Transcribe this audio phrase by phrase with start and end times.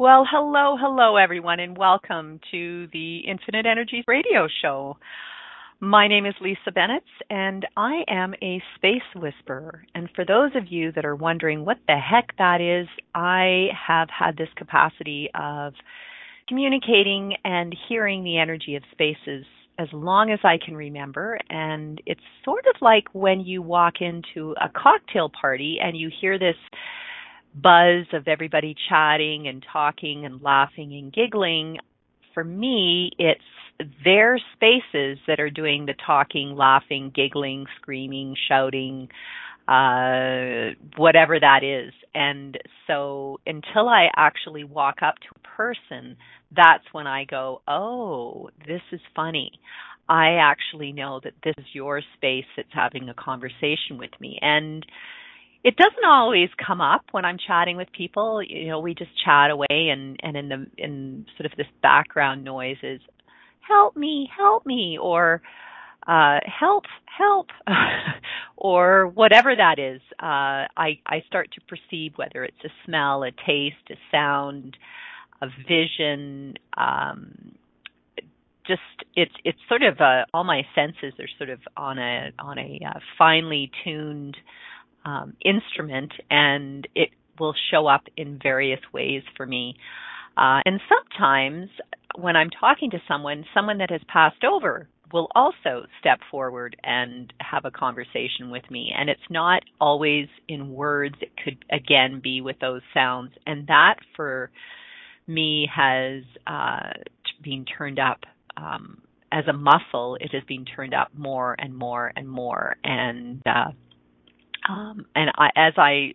[0.00, 4.96] Well, hello, hello, everyone, and welcome to the Infinite Energies radio show.
[5.78, 9.84] My name is Lisa Bennett, and I am a space whisperer.
[9.94, 14.08] And for those of you that are wondering what the heck that is, I have
[14.08, 15.74] had this capacity of
[16.48, 19.44] communicating and hearing the energy of spaces
[19.78, 21.38] as long as I can remember.
[21.50, 26.38] And it's sort of like when you walk into a cocktail party and you hear
[26.38, 26.56] this
[27.54, 31.78] buzz of everybody chatting and talking and laughing and giggling.
[32.34, 33.40] For me, it's
[34.04, 39.08] their spaces that are doing the talking, laughing, giggling, screaming, shouting,
[39.68, 41.92] uh, whatever that is.
[42.14, 46.16] And so until I actually walk up to a person,
[46.54, 49.52] that's when I go, oh, this is funny.
[50.08, 54.38] I actually know that this is your space that's having a conversation with me.
[54.42, 54.84] And
[55.62, 58.42] it doesn't always come up when I'm chatting with people.
[58.42, 62.44] You know, we just chat away and, and in the in sort of this background
[62.44, 63.00] noise is
[63.60, 65.42] help me, help me or
[66.06, 67.48] uh help, help
[68.56, 70.00] or whatever that is.
[70.22, 74.76] Uh I, I start to perceive whether it's a smell, a taste, a sound,
[75.42, 77.54] a vision, um
[78.66, 78.80] just
[79.16, 82.78] it's it's sort of uh, all my senses are sort of on a on a
[82.86, 84.36] uh, finely tuned
[85.04, 89.76] um, instrument and it will show up in various ways for me.
[90.36, 91.70] Uh, and sometimes
[92.16, 97.32] when I'm talking to someone, someone that has passed over will also step forward and
[97.40, 98.92] have a conversation with me.
[98.96, 103.32] And it's not always in words, it could again be with those sounds.
[103.46, 104.50] And that for
[105.26, 106.90] me has uh,
[107.42, 108.20] been turned up.
[108.56, 109.02] Um,
[109.32, 112.76] as a muscle, it has been turned up more and more and more.
[112.82, 113.70] And uh,
[114.70, 116.14] um, and I, as I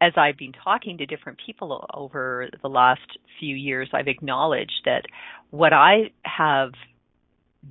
[0.00, 5.02] as I've been talking to different people over the last few years, I've acknowledged that
[5.50, 6.72] what I have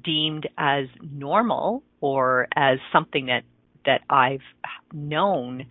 [0.03, 3.43] deemed as normal or as something that
[3.85, 4.41] that I've
[4.93, 5.65] known,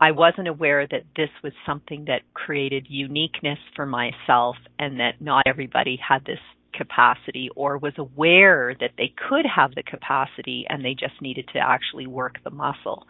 [0.00, 5.44] I wasn't aware that this was something that created uniqueness for myself and that not
[5.46, 6.40] everybody had this
[6.74, 11.58] capacity or was aware that they could have the capacity and they just needed to
[11.58, 13.06] actually work the muscle.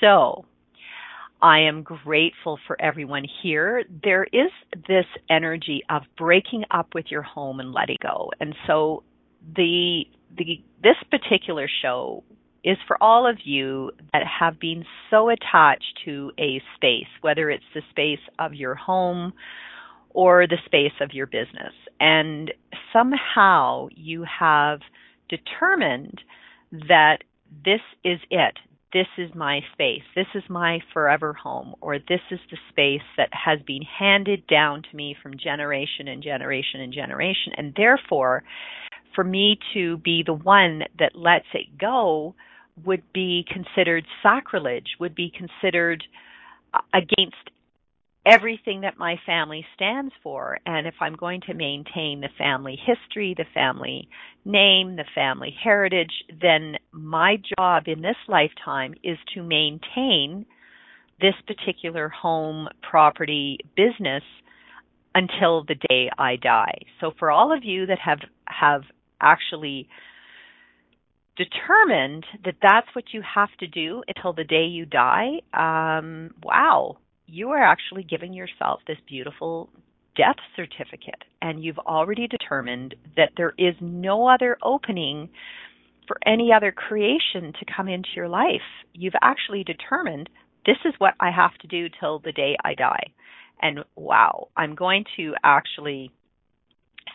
[0.00, 0.44] So,
[1.42, 3.84] I am grateful for everyone here.
[4.02, 4.50] There is
[4.88, 8.30] this energy of breaking up with your home and letting go.
[8.40, 9.02] And so
[9.54, 10.04] the
[10.36, 12.24] the this particular show
[12.64, 17.64] is for all of you that have been so attached to a space, whether it's
[17.74, 19.32] the space of your home
[20.10, 21.72] or the space of your business.
[22.00, 22.52] And
[22.92, 24.80] somehow you have
[25.28, 26.20] determined
[26.72, 27.18] that
[27.64, 28.58] this is it
[28.96, 33.28] this is my space, this is my forever home, or this is the space that
[33.30, 37.52] has been handed down to me from generation and generation and generation.
[37.58, 38.42] And therefore,
[39.14, 42.34] for me to be the one that lets it go
[42.86, 46.02] would be considered sacrilege, would be considered
[46.94, 47.50] against
[48.26, 50.58] everything that my family stands for.
[50.66, 54.08] And if I'm going to maintain the family history, the family
[54.44, 60.44] name, the family heritage, then my job in this lifetime is to maintain
[61.20, 64.24] this particular home, property, business
[65.14, 66.78] until the day I die.
[67.00, 68.82] So for all of you that have have
[69.20, 69.88] actually
[71.36, 76.98] determined that that's what you have to do until the day you die, um, wow,
[77.26, 79.68] you are actually giving yourself this beautiful
[80.16, 85.28] death certificate and you've already determined that there is no other opening
[86.06, 88.62] for any other creation to come into your life.
[88.94, 90.30] You've actually determined
[90.64, 93.12] this is what I have to do till the day I die.
[93.60, 96.10] And wow, I'm going to actually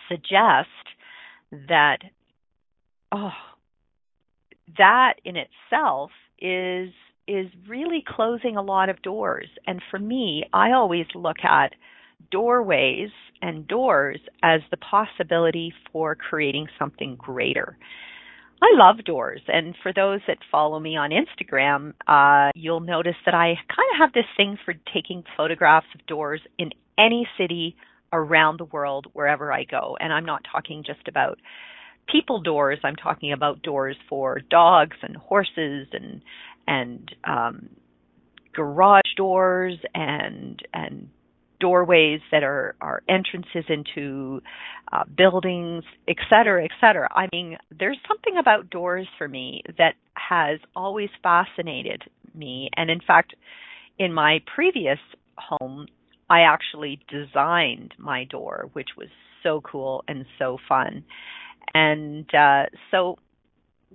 [0.10, 0.70] suggest
[1.52, 1.98] that,
[3.12, 3.32] oh,
[4.78, 6.90] that in itself is
[7.28, 9.48] is really closing a lot of doors.
[9.68, 11.74] And for me, I always look at
[12.32, 13.10] doorways
[13.42, 17.78] and doors as the possibility for creating something greater.
[18.62, 19.42] I love doors.
[19.48, 24.00] And for those that follow me on Instagram, uh, you'll notice that I kind of
[24.00, 27.76] have this thing for taking photographs of doors in any city
[28.14, 29.98] around the world, wherever I go.
[30.00, 31.40] And I'm not talking just about
[32.12, 32.78] people doors.
[32.84, 36.22] I'm talking about doors for dogs and horses and
[36.68, 37.70] and um,
[38.54, 41.10] garage doors and and
[41.60, 44.42] doorways that are, are entrances into
[44.92, 47.08] uh, buildings, et cetera, et cetera.
[47.12, 52.02] I mean, there's something about doors for me that has always fascinated
[52.34, 52.70] me.
[52.76, 53.36] And in fact,
[54.00, 54.98] in my previous
[55.38, 55.86] home,
[56.30, 59.10] I actually designed my door, which was
[59.44, 61.04] so cool and so fun.
[61.74, 63.20] And uh, so,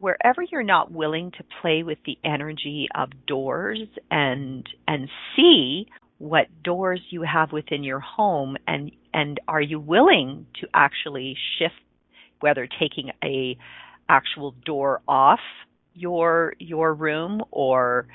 [0.00, 5.86] wherever you're not willing to play with the energy of doors and and see
[6.18, 11.74] what doors you have within your home and and are you willing to actually shift
[12.40, 13.56] whether taking a
[14.08, 15.40] actual door off
[15.94, 18.06] your your room or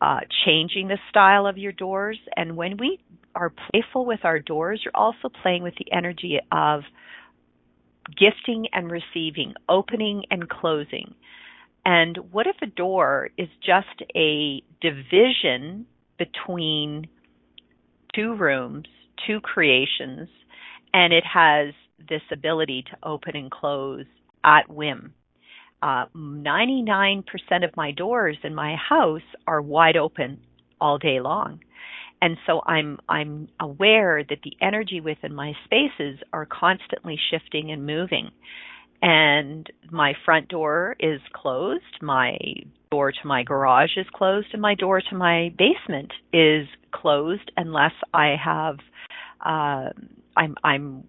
[0.00, 2.18] uh, changing the style of your doors?
[2.36, 2.98] And when we
[3.34, 6.80] are playful with our doors you're also playing with the energy of
[8.18, 11.14] gifting and receiving opening and closing
[11.84, 15.86] and what if a door is just a division
[16.18, 17.08] between
[18.14, 18.86] two rooms,
[19.26, 20.28] two creations,
[20.92, 21.72] and it has
[22.08, 24.04] this ability to open and close
[24.44, 25.14] at whim.
[25.82, 27.24] Uh, 99%
[27.64, 30.38] of my doors in my house are wide open
[30.80, 31.60] all day long.
[32.22, 37.86] And so I'm I'm aware that the energy within my spaces are constantly shifting and
[37.86, 38.30] moving.
[39.02, 42.36] And my front door is closed, my
[42.90, 47.92] door to my garage is closed and my door to my basement is closed unless
[48.12, 48.76] I have
[49.44, 49.90] uh,
[50.36, 51.04] I'm I'm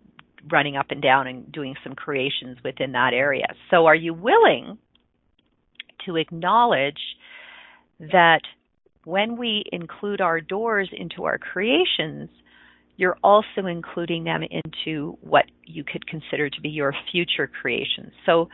[0.50, 3.48] running up and down and doing some creations within that area.
[3.70, 4.78] So are you willing
[6.06, 7.00] to acknowledge
[8.00, 8.42] that
[9.06, 12.30] when we include our doors into our creations,
[12.98, 18.12] you're also including them into what you could consider to be your future creations.
[18.26, 18.50] So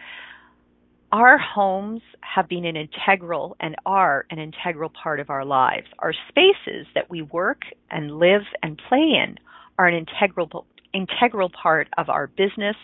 [1.12, 5.88] our homes have been an integral and are an integral part of our lives.
[6.00, 9.36] Our spaces that we work and live and play in
[9.78, 12.76] are an integral integral part of our business,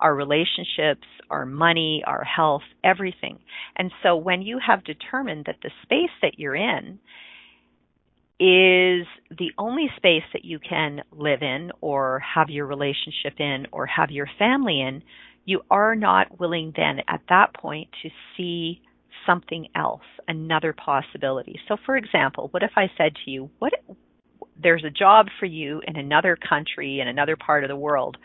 [0.00, 3.38] our relationships, our money, our health, everything.
[3.76, 6.98] And so when you have determined that the space that you're in
[8.40, 9.06] is
[9.36, 14.10] the only space that you can live in or have your relationship in or have
[14.10, 15.02] your family in,
[15.44, 18.80] you are not willing then at that point to see
[19.26, 21.58] something else, another possibility.
[21.66, 23.72] So for example, what if I said to you, what
[24.62, 28.16] there's a job for you in another country in another part of the world.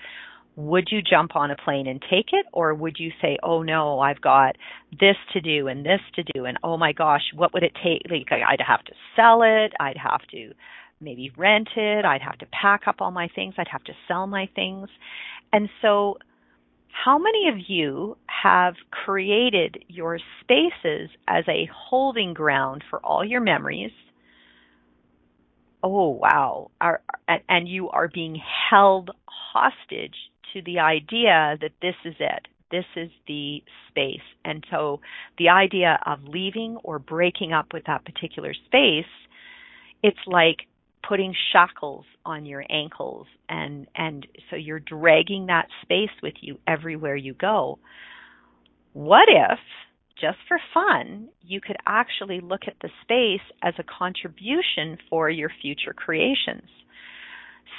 [0.55, 3.99] Would you jump on a plane and take it or would you say, "Oh no,
[3.99, 4.55] I've got
[4.91, 8.03] this to do and this to do and oh my gosh, what would it take?
[8.09, 10.53] Like I'd have to sell it, I'd have to
[11.01, 14.27] maybe rent it, I'd have to pack up all my things, I'd have to sell
[14.27, 14.89] my things."
[15.51, 16.17] And so
[16.93, 23.41] how many of you have created your spaces as a holding ground for all your
[23.41, 23.91] memories?
[25.83, 26.71] Oh, wow.
[26.81, 27.01] Are,
[27.49, 28.41] and you are being
[28.71, 30.15] held hostage
[30.53, 32.47] to the idea that this is it.
[32.71, 34.21] This is the space.
[34.45, 35.01] And so
[35.37, 39.05] the idea of leaving or breaking up with that particular space,
[40.03, 40.67] it's like
[41.07, 47.15] putting shackles on your ankles and and so you're dragging that space with you everywhere
[47.15, 47.77] you go
[48.93, 49.59] what if
[50.19, 55.51] just for fun you could actually look at the space as a contribution for your
[55.61, 56.69] future creations.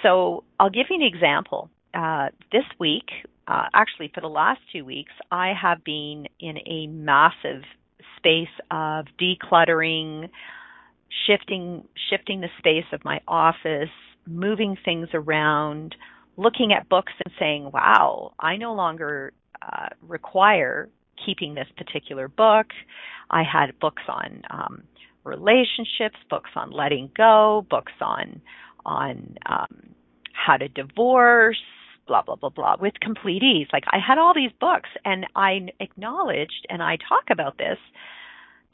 [0.03, 1.71] So i'll give you an example.
[1.93, 3.09] Uh, this week
[3.47, 7.62] uh, actually for the last two weeks i have been in a massive
[8.17, 10.29] space of decluttering
[11.26, 13.91] shifting shifting the space of my office,
[14.26, 15.95] moving things around,
[16.37, 20.88] looking at books and saying, "Wow, I no longer uh, require
[21.25, 22.66] keeping this particular book."
[23.30, 24.83] I had books on um,
[25.25, 28.40] relationships, books on letting go, books on
[28.85, 29.94] on um,
[30.33, 31.62] how to divorce,
[32.06, 33.68] blah blah blah blah with complete ease.
[33.73, 37.78] Like I had all these books, and I acknowledged, and I talk about this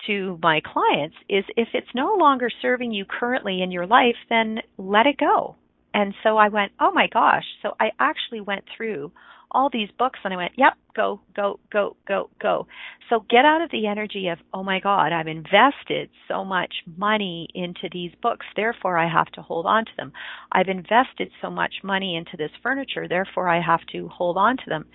[0.07, 4.61] to my clients is if it's no longer serving you currently in your life, then
[4.79, 5.57] let it go.
[5.93, 7.45] And so I went, oh my gosh.
[7.63, 9.13] So I actually went through
[9.53, 12.67] all these books and I went, yep, go, go, go, go, go.
[13.09, 17.49] So get out of the energy of, oh my God, I've invested so much money
[17.55, 20.13] into these books, therefore I have to hold on to them.
[20.53, 24.65] I've invested so much money into this furniture, therefore I have to hold on to
[24.69, 24.87] them.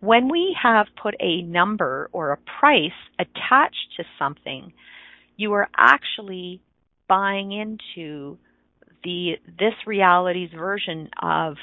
[0.00, 4.72] When we have put a number or a price attached to something,
[5.36, 6.60] you are actually
[7.08, 8.38] buying into
[9.04, 11.56] the this reality's version of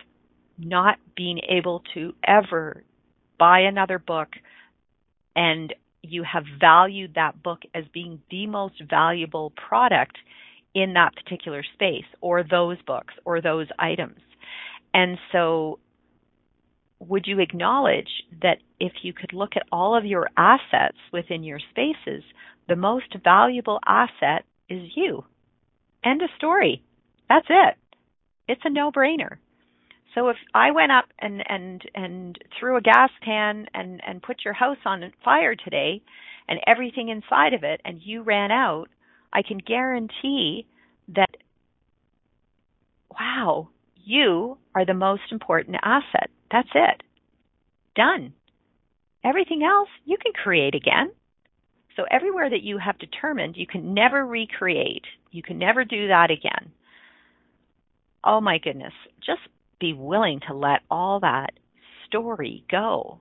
[0.58, 2.84] not being able to ever
[3.40, 4.30] buy another book
[5.36, 10.18] and you have valued that book as being the most valuable product
[10.76, 14.20] in that particular space or those books or those items.
[14.94, 15.80] And so
[17.00, 18.10] would you acknowledge
[18.42, 22.24] that if you could look at all of your assets within your spaces,
[22.68, 25.24] the most valuable asset is you?
[26.04, 26.84] End of story.
[27.30, 27.76] That's it.
[28.48, 29.38] It's a no-brainer.
[30.16, 34.46] So if I went up and and and threw a gas can and and put
[34.46, 36.02] your house on fire today
[36.48, 38.90] and everything inside of it and you ran out,
[39.32, 40.68] I can guarantee
[41.16, 41.36] that
[43.20, 43.70] wow,
[44.04, 46.30] you are the most important asset.
[46.52, 47.04] That's it.
[47.96, 48.34] Done.
[49.24, 51.12] Everything else you can create again.
[51.96, 56.32] So everywhere that you have determined you can never recreate, you can never do that
[56.32, 56.72] again.
[58.24, 59.42] Oh my goodness, just
[59.84, 61.52] be willing to let all that
[62.08, 63.20] story go.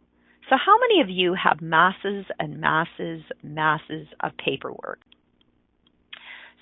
[0.48, 5.00] So how many of you have masses and masses, masses of paperwork?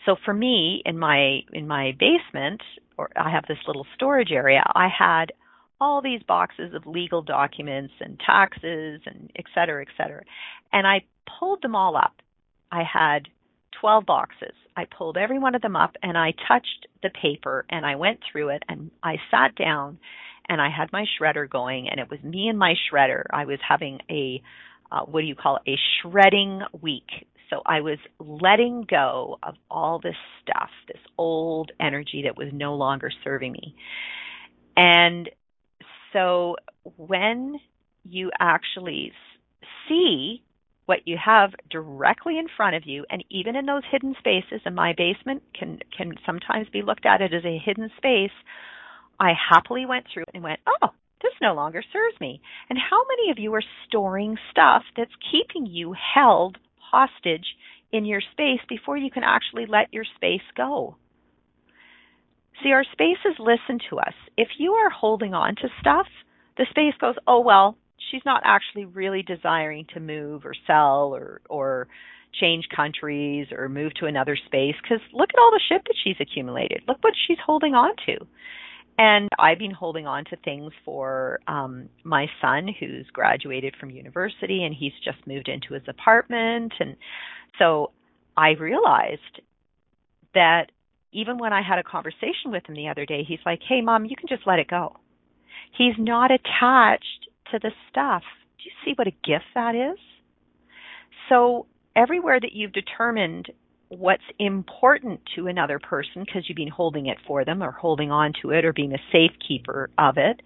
[0.06, 2.62] So for me in my in my basement
[2.96, 5.32] or I have this little storage area, I had
[5.80, 10.22] all these boxes of legal documents and taxes and et cetera, et cetera.
[10.72, 11.02] And I
[11.38, 12.14] pulled them all up.
[12.72, 13.28] I had
[13.80, 14.54] 12 boxes.
[14.76, 18.20] I pulled every one of them up and I touched the paper and I went
[18.30, 19.98] through it and I sat down
[20.48, 23.24] and I had my shredder going and it was me and my shredder.
[23.30, 24.42] I was having a,
[24.90, 27.26] uh, what do you call it, a shredding week.
[27.50, 32.74] So I was letting go of all this stuff, this old energy that was no
[32.74, 33.74] longer serving me.
[34.76, 35.28] And
[36.12, 36.56] so
[36.96, 37.58] when
[38.04, 39.12] you actually
[39.88, 40.42] see
[40.90, 44.74] what you have directly in front of you and even in those hidden spaces and
[44.74, 48.34] my basement can can sometimes be looked at as a hidden space
[49.20, 50.88] i happily went through and went oh
[51.22, 55.64] this no longer serves me and how many of you are storing stuff that's keeping
[55.64, 56.58] you held
[56.90, 57.46] hostage
[57.92, 60.96] in your space before you can actually let your space go
[62.62, 64.12] See, our spaces listen to us.
[64.36, 66.06] If you are holding on to stuff,
[66.58, 67.76] the space goes, oh, well,
[68.10, 71.88] she's not actually really desiring to move or sell or, or
[72.38, 76.16] change countries or move to another space because look at all the shit that she's
[76.20, 76.82] accumulated.
[76.86, 78.26] Look what she's holding on to.
[78.98, 84.64] And I've been holding on to things for um, my son who's graduated from university
[84.64, 86.74] and he's just moved into his apartment.
[86.78, 86.96] And
[87.58, 87.92] so
[88.36, 89.40] I realized
[90.34, 90.66] that
[91.12, 94.04] even when I had a conversation with him the other day, he's like, Hey, mom,
[94.04, 94.94] you can just let it go.
[95.76, 98.22] He's not attached to the stuff.
[98.58, 99.98] Do you see what a gift that is?
[101.28, 101.66] So,
[101.96, 103.50] everywhere that you've determined
[103.88, 108.32] what's important to another person because you've been holding it for them or holding on
[108.40, 110.40] to it or being a safekeeper of it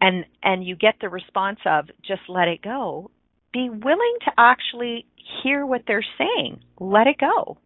[0.00, 3.10] and and you get the response of just let it go
[3.52, 5.04] be willing to actually
[5.42, 7.58] hear what they're saying let it go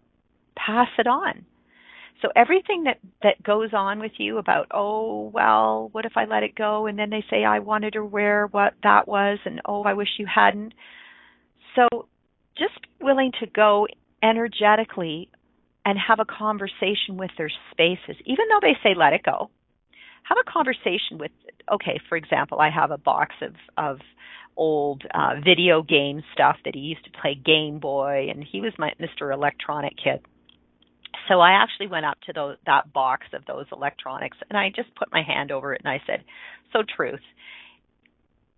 [0.56, 1.44] pass it on
[2.22, 6.42] so everything that that goes on with you about oh well what if I let
[6.42, 9.82] it go and then they say I wanted to wear what that was and oh
[9.82, 10.74] I wish you hadn't.
[11.74, 12.06] So
[12.56, 13.86] just willing to go
[14.22, 15.28] energetically
[15.84, 19.50] and have a conversation with their spaces even though they say let it go.
[20.24, 21.32] Have a conversation with
[21.72, 23.98] okay for example I have a box of of
[24.56, 28.72] old uh video game stuff that he used to play Game Boy and he was
[28.78, 29.34] my Mr.
[29.34, 30.24] Electronic kid
[31.28, 34.94] so I actually went up to those, that box of those electronics and I just
[34.96, 36.24] put my hand over it and I said,
[36.72, 37.20] So, truth,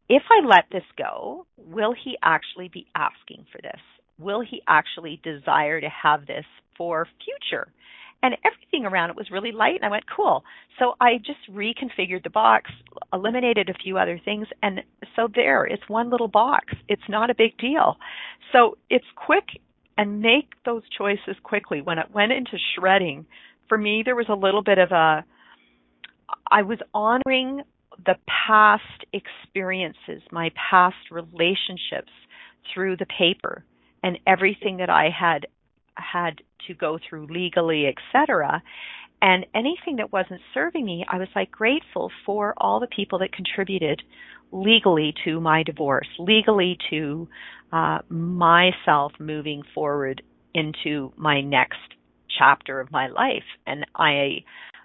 [0.09, 3.81] if I let this go, will he actually be asking for this?
[4.19, 6.45] Will he actually desire to have this
[6.77, 7.69] for future?
[8.23, 10.43] And everything around it was really light and I went, Cool.
[10.79, 12.71] So I just reconfigured the box,
[13.13, 14.83] eliminated a few other things, and
[15.15, 16.75] so there, it's one little box.
[16.89, 17.97] It's not a big deal.
[18.53, 19.45] So it's quick
[19.97, 21.81] and make those choices quickly.
[21.81, 23.27] When it went into shredding,
[23.69, 25.25] for me, there was a little bit of a,
[26.51, 27.63] I was honoring
[28.05, 32.13] the past experiences, my past relationships
[32.73, 33.65] through the paper
[34.03, 35.47] and everything that I had
[35.95, 38.63] had to go through legally, etc.
[39.23, 43.33] And anything that wasn't serving me, I was like grateful for all the people that
[43.33, 44.03] contributed
[44.53, 47.29] legally to my divorce, legally to
[47.73, 50.23] uh, myself moving forward
[50.55, 51.79] into my next
[52.39, 53.45] chapter of my life.
[53.67, 54.45] And I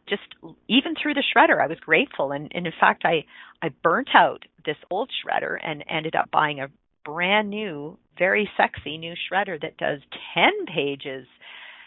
[0.09, 0.23] just
[0.67, 2.31] even through the shredder, I was grateful.
[2.31, 3.25] And, and in fact, I
[3.61, 6.69] I burnt out this old shredder and ended up buying a
[7.05, 9.99] brand new, very sexy new shredder that does
[10.33, 11.27] ten pages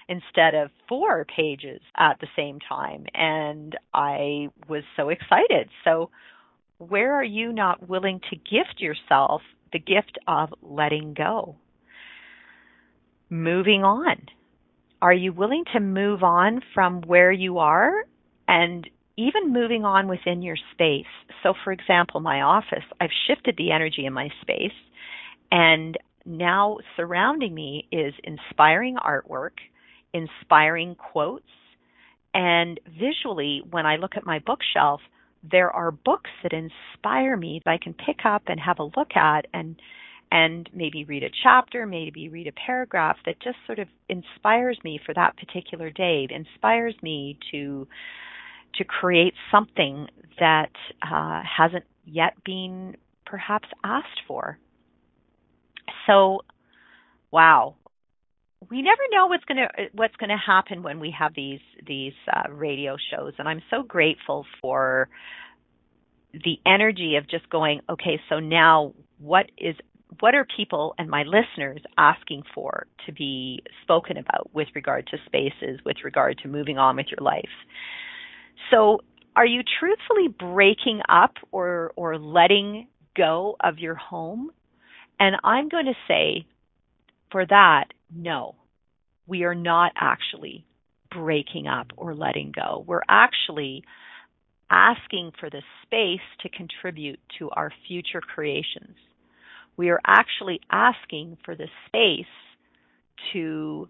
[0.08, 3.06] instead of four pages at the same time.
[3.14, 5.68] And I was so excited.
[5.84, 6.10] So,
[6.78, 9.42] where are you not willing to gift yourself
[9.72, 11.56] the gift of letting go?
[13.30, 14.16] Moving on.
[15.00, 17.92] Are you willing to move on from where you are
[18.48, 21.06] and even moving on within your space?
[21.42, 24.72] So, for example, my office, I've shifted the energy in my space,
[25.52, 25.96] and
[26.26, 29.52] now surrounding me is inspiring artwork
[30.14, 31.44] inspiring quotes.
[32.32, 35.00] And visually, when I look at my bookshelf,
[35.42, 39.14] there are books that inspire me that I can pick up and have a look
[39.14, 39.76] at and
[40.32, 44.98] and maybe read a chapter, maybe read a paragraph that just sort of inspires me
[45.04, 46.26] for that particular day.
[46.28, 47.86] It inspires me to
[48.76, 50.08] to create something
[50.40, 54.58] that uh, hasn't yet been perhaps asked for.
[56.06, 56.40] So,
[57.30, 57.76] wow,
[58.70, 62.12] we never know what's going to what's going to happen when we have these these
[62.32, 65.08] uh, radio shows and i'm so grateful for
[66.32, 69.76] the energy of just going okay so now what is
[70.20, 75.16] what are people and my listeners asking for to be spoken about with regard to
[75.26, 77.50] spaces with regard to moving on with your life?
[78.70, 79.00] So
[79.36, 84.50] are you truthfully breaking up or or letting go of your home?
[85.20, 86.46] And i'm going to say
[87.30, 88.54] for that no,
[89.26, 90.64] we are not actually
[91.10, 92.84] breaking up or letting go.
[92.86, 93.84] We're actually
[94.70, 98.96] asking for the space to contribute to our future creations.
[99.76, 102.26] We are actually asking for the space
[103.32, 103.88] to,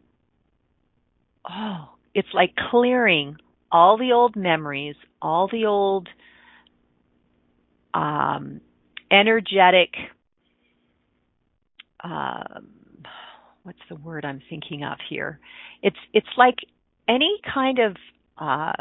[1.49, 3.37] oh, it's like clearing
[3.71, 6.09] all the old memories, all the old
[7.93, 8.61] um,
[9.11, 9.91] energetic
[12.03, 12.84] um,
[13.65, 15.41] what's the word I'm thinking of here?
[15.83, 16.57] It's it's like
[17.09, 17.97] any kind of
[18.39, 18.73] uh,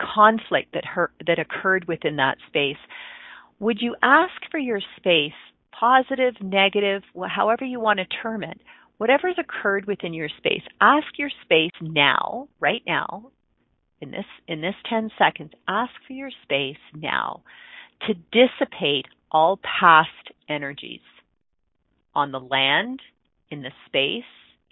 [0.00, 2.78] conflict that hurt, that occurred within that space.
[3.58, 5.32] Would you ask for your space,
[5.78, 8.60] positive, negative, however you want to term it,
[8.98, 10.62] whatever's occurred within your space?
[10.80, 13.30] Ask your space now, right now,
[14.00, 15.52] in this in this 10 seconds.
[15.68, 17.42] Ask for your space now
[18.06, 20.10] to dissipate all past
[20.48, 21.00] energies
[22.14, 23.00] on the land,
[23.50, 24.24] in the space,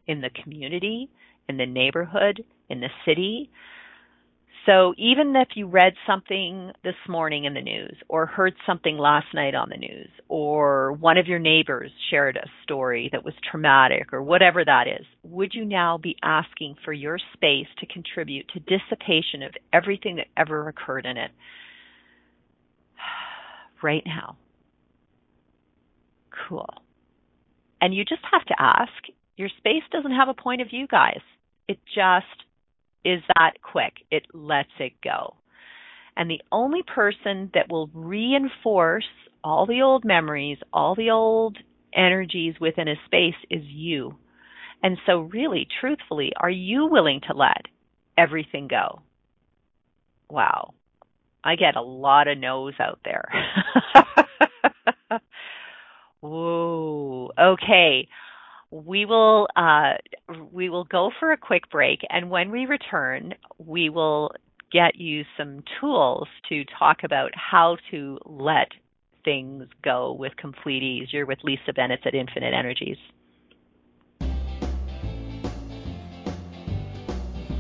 [0.07, 1.11] in the community,
[1.49, 3.51] in the neighborhood, in the city.
[4.67, 9.27] So even if you read something this morning in the news or heard something last
[9.35, 14.13] night on the news or one of your neighbors shared a story that was traumatic
[14.13, 18.61] or whatever that is, would you now be asking for your space to contribute to
[18.61, 21.31] dissipation of everything that ever occurred in it?
[23.83, 24.39] Right now.
[26.49, 26.84] Cool.
[27.85, 28.93] And you just have to ask.
[29.37, 31.21] Your space doesn't have a point of view, guys.
[31.69, 32.25] It just
[33.05, 33.93] is that quick.
[34.11, 35.35] It lets it go.
[36.17, 39.05] And the only person that will reinforce
[39.43, 41.59] all the old memories, all the old
[41.95, 44.17] energies within a space is you.
[44.83, 47.67] And so, really, truthfully, are you willing to let
[48.17, 49.03] everything go?
[50.31, 50.73] Wow.
[51.45, 53.29] I get a lot of no's out there.
[56.25, 57.31] Whoa.
[57.39, 58.09] Okay.
[58.71, 59.95] We will uh,
[60.51, 64.31] we will go for a quick break, and when we return, we will
[64.73, 68.69] get you some tools to talk about how to let
[69.23, 71.09] things go with complete ease.
[71.13, 72.97] You're with Lisa Bennett at Infinite Energies.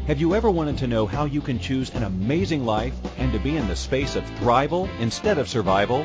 [0.07, 3.39] Have you ever wanted to know how you can choose an amazing life and to
[3.39, 6.05] be in the space of thrival instead of survival?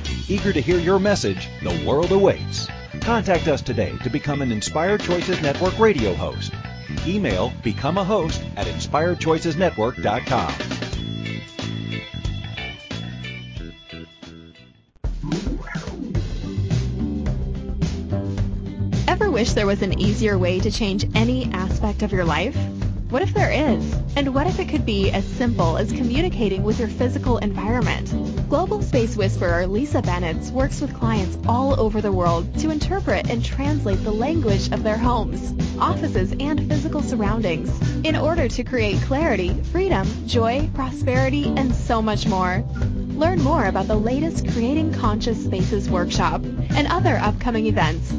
[0.27, 2.67] Eager to hear your message, the world awaits.
[3.01, 6.53] Contact us today to become an Inspired Choices Network radio host.
[7.07, 10.53] Email become a host at inspiredchoicesnetwork.com.
[19.07, 22.55] Ever wish there was an easier way to change any aspect of your life?
[23.09, 23.93] What if there is?
[24.15, 28.30] And what if it could be as simple as communicating with your physical environment?
[28.51, 33.41] Global Space Whisperer Lisa Bennett works with clients all over the world to interpret and
[33.41, 37.71] translate the language of their homes, offices, and physical surroundings
[38.05, 42.61] in order to create clarity, freedom, joy, prosperity, and so much more.
[43.13, 48.11] Learn more about the latest Creating Conscious Spaces workshop and other upcoming events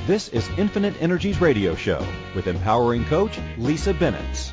[0.06, 4.52] This is Infinite Energies Radio Show with empowering coach Lisa Bennett.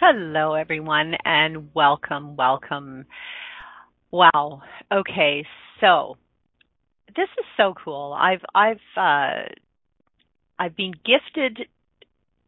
[0.00, 3.06] Hello, everyone, and welcome, welcome.
[4.10, 4.62] Wow.
[4.90, 5.44] Okay,
[5.80, 6.16] so
[7.16, 8.16] this is so cool.
[8.18, 9.48] I've I've uh,
[10.58, 11.66] I've been gifted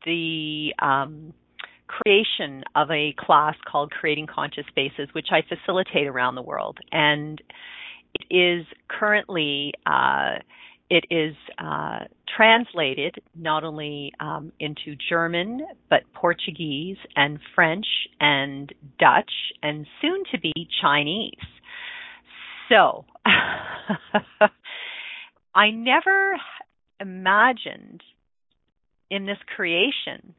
[0.04, 1.34] the um,
[1.86, 7.40] creation of a class called Creating Conscious Spaces, which I facilitate around the world, and
[8.14, 10.36] it is currently uh,
[10.88, 12.00] it is uh,
[12.36, 17.86] translated not only um, into German but Portuguese and French
[18.20, 19.30] and Dutch
[19.62, 21.34] and soon to be Chinese.
[22.70, 23.04] So
[25.54, 26.36] I never
[27.00, 28.02] imagined
[29.10, 30.34] in this creation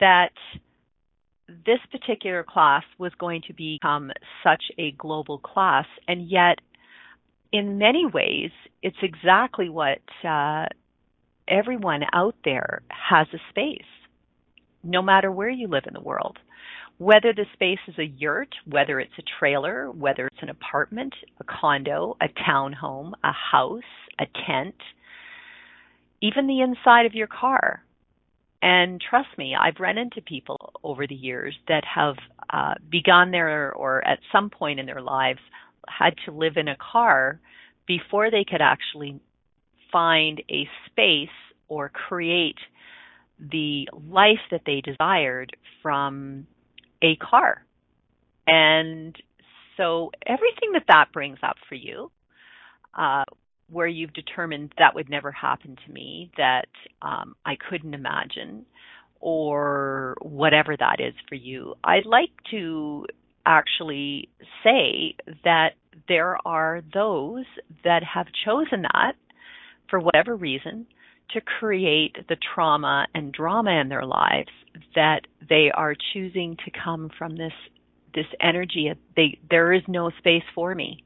[0.00, 0.30] that
[1.48, 4.10] this particular class was going to become
[4.44, 6.58] such a global class, and yet,
[7.52, 8.50] in many ways,
[8.82, 10.66] it's exactly what uh,
[11.48, 13.80] everyone out there has a space,
[14.82, 16.38] no matter where you live in the world
[16.98, 21.44] whether the space is a yurt, whether it's a trailer, whether it's an apartment, a
[21.44, 23.82] condo, a townhome, a house,
[24.18, 24.76] a tent,
[26.22, 27.82] even the inside of your car.
[28.62, 32.16] And trust me, I've run into people over the years that have
[32.50, 35.40] uh, begun their, or at some point in their lives,
[35.86, 37.38] had to live in a car
[37.86, 39.20] before they could actually
[39.92, 41.28] find a space
[41.68, 42.56] or create
[43.38, 46.46] the life that they desired from
[47.02, 47.64] a car.
[48.46, 49.16] And
[49.76, 52.10] so everything that that brings up for you,
[52.96, 53.24] uh,
[53.68, 56.68] where you've determined that would never happen to me, that
[57.02, 58.64] um, I couldn't imagine,
[59.20, 63.06] or whatever that is for you, I'd like to
[63.44, 64.28] actually
[64.62, 65.70] say that
[66.08, 67.44] there are those
[67.84, 69.14] that have chosen that
[69.88, 70.86] for whatever reason
[71.30, 74.50] to create the trauma and drama in their lives
[74.94, 77.52] that they are choosing to come from this
[78.14, 81.04] this energy they there is no space for me.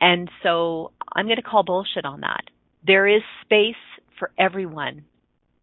[0.00, 2.44] And so i'm going to call bullshit on that.
[2.86, 3.74] There is space
[4.18, 5.04] for everyone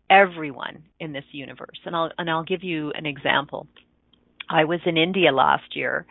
[0.10, 1.80] everyone in this universe.
[1.86, 3.68] And i'll and i'll give you an example.
[4.50, 6.06] I was in india last year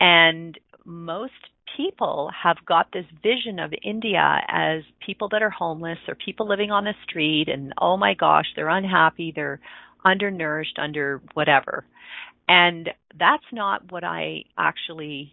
[0.00, 1.32] and most
[1.76, 6.70] people have got this vision of India as people that are homeless or people living
[6.70, 9.60] on the street and oh my gosh, they're unhappy, they're
[10.04, 11.84] undernourished, under whatever.
[12.48, 15.32] And that's not what I actually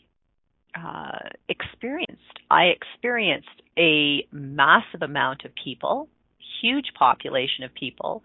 [0.75, 2.21] uh, experienced.
[2.51, 6.09] I experienced a massive amount of people,
[6.61, 8.23] huge population of people,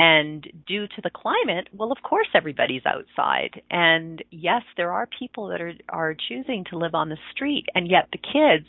[0.00, 3.60] and due to the climate, well, of course, everybody's outside.
[3.70, 7.66] And yes, there are people that are, are choosing to live on the street.
[7.74, 8.66] And yet, the kids,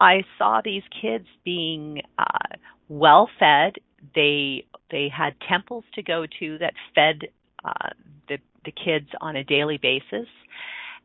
[0.00, 2.56] I saw these kids being uh,
[2.88, 3.74] well fed.
[4.16, 7.28] They they had temples to go to that fed
[7.64, 7.90] uh,
[8.28, 10.26] the the kids on a daily basis,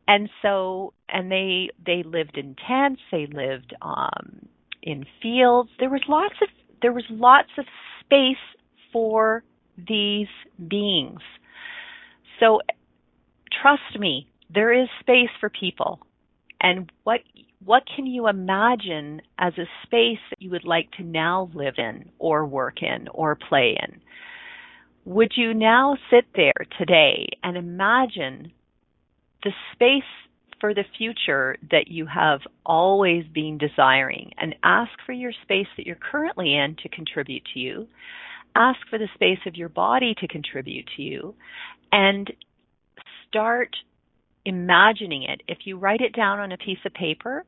[0.08, 3.02] and so and they they lived in tents.
[3.12, 4.48] They lived um,
[4.82, 5.70] in fields.
[5.78, 6.48] There was lots of
[6.82, 7.66] there was lots of
[8.00, 8.36] space
[8.94, 9.42] for
[9.76, 10.28] these
[10.68, 11.20] beings.
[12.40, 12.60] So
[13.60, 16.00] trust me, there is space for people.
[16.60, 17.20] And what
[17.64, 22.10] what can you imagine as a space that you would like to now live in
[22.18, 24.00] or work in or play in?
[25.06, 28.52] Would you now sit there today and imagine
[29.42, 30.02] the space
[30.64, 35.86] for the future that you have always been desiring and ask for your space that
[35.86, 37.86] you're currently in to contribute to you.
[38.56, 41.34] Ask for the space of your body to contribute to you
[41.90, 42.30] and
[43.28, 43.74] start
[44.44, 45.42] imagining it.
[45.48, 47.44] If you write it down on a piece of paper,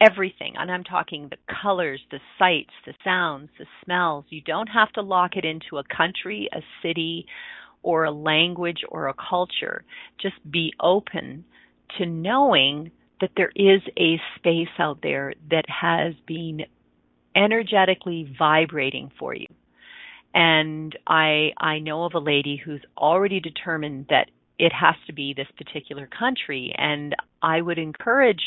[0.00, 4.92] everything, and I'm talking the colors, the sights, the sounds, the smells, you don't have
[4.92, 7.26] to lock it into a country, a city,
[7.82, 9.84] or a language or a culture.
[10.20, 11.44] Just be open
[11.96, 16.60] to knowing that there is a space out there that has been
[17.34, 19.46] energetically vibrating for you.
[20.34, 25.34] And I I know of a lady who's already determined that it has to be
[25.34, 26.74] this particular country.
[26.76, 28.42] And I would encourage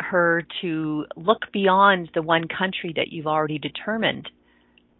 [0.00, 4.28] her to look beyond the one country that you've already determined.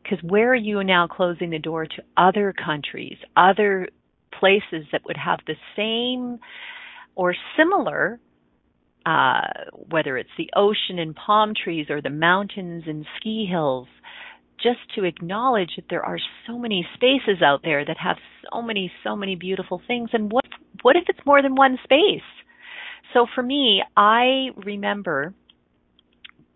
[0.03, 3.89] Because where are you now closing the door to other countries, other
[4.39, 6.39] places that would have the same
[7.15, 8.21] or similar,
[9.07, 9.41] uh,
[9.73, 13.89] whether it's the ocean and palm trees or the mountains and ski hills,
[14.65, 18.17] just to acknowledge that there are so many spaces out there that have
[18.51, 20.11] so many, so many beautiful things.
[20.13, 20.47] And what
[20.83, 22.23] what if it's more than one space?
[23.13, 25.35] So for me, I remember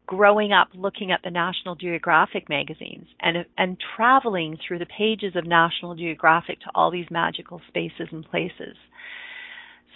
[0.06, 5.46] growing up looking at the National Geographic magazines and and traveling through the pages of
[5.46, 8.76] National Geographic to all these magical spaces and places.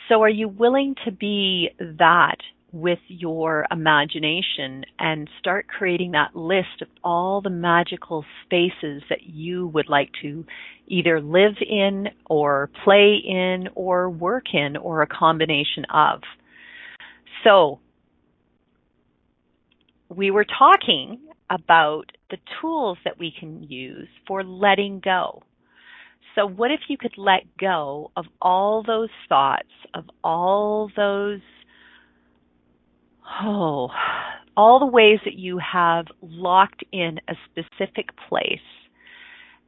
[0.09, 2.37] So are you willing to be that
[2.73, 9.69] with your imagination and start creating that list of all the magical spaces that you
[9.69, 10.45] would like to
[10.87, 16.23] either live in or play in or work in or a combination of?
[17.45, 17.81] So,
[20.09, 21.19] we were talking
[21.51, 25.43] about the tools that we can use for letting go.
[26.35, 31.41] So, what if you could let go of all those thoughts, of all those,
[33.43, 33.89] oh,
[34.57, 38.59] all the ways that you have locked in a specific place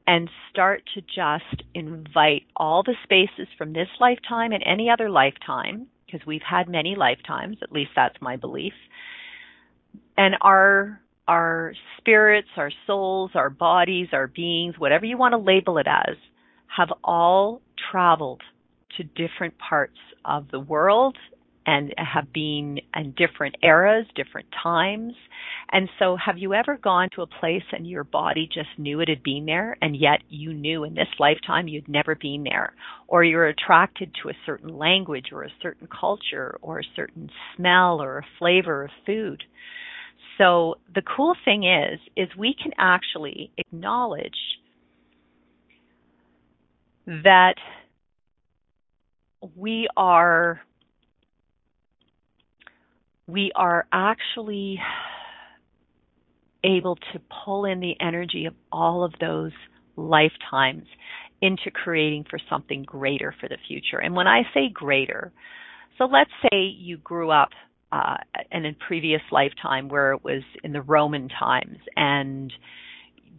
[0.06, 5.86] and start to just invite all the spaces from this lifetime and any other lifetime,
[6.04, 8.74] because we've had many lifetimes, at least that's my belief,
[10.16, 15.78] and our our spirits, our souls, our bodies, our beings, whatever you want to label
[15.78, 16.16] it as,
[16.66, 18.42] have all traveled
[18.94, 21.16] to different parts of the world
[21.66, 25.14] and have been in different eras, different times.
[25.72, 29.08] And so, have you ever gone to a place and your body just knew it
[29.08, 32.74] had been there, and yet you knew in this lifetime you'd never been there?
[33.08, 38.02] Or you're attracted to a certain language, or a certain culture, or a certain smell,
[38.02, 39.42] or a flavor of food?
[40.38, 44.32] So the cool thing is, is we can actually acknowledge
[47.06, 47.54] that
[49.56, 50.60] we are
[53.26, 54.78] we are actually
[56.64, 59.52] able to pull in the energy of all of those
[59.96, 60.84] lifetimes
[61.42, 63.98] into creating for something greater for the future.
[63.98, 65.32] And when I say greater,
[65.98, 67.50] so let's say you grew up
[67.92, 68.16] uh,
[68.50, 72.52] in a previous lifetime where it was in the Roman times and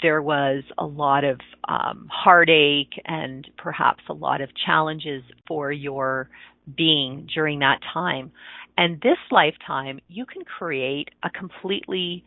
[0.01, 6.29] there was a lot of um, heartache and perhaps a lot of challenges for your
[6.77, 8.31] being during that time.
[8.77, 12.25] And this lifetime, you can create a completely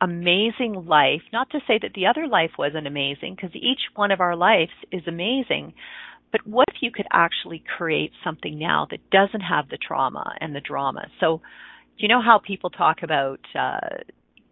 [0.00, 1.22] amazing life.
[1.32, 4.72] Not to say that the other life wasn't amazing, because each one of our lives
[4.92, 5.72] is amazing.
[6.32, 10.54] But what if you could actually create something now that doesn't have the trauma and
[10.54, 11.06] the drama?
[11.20, 11.40] So,
[11.96, 14.02] you know how people talk about uh,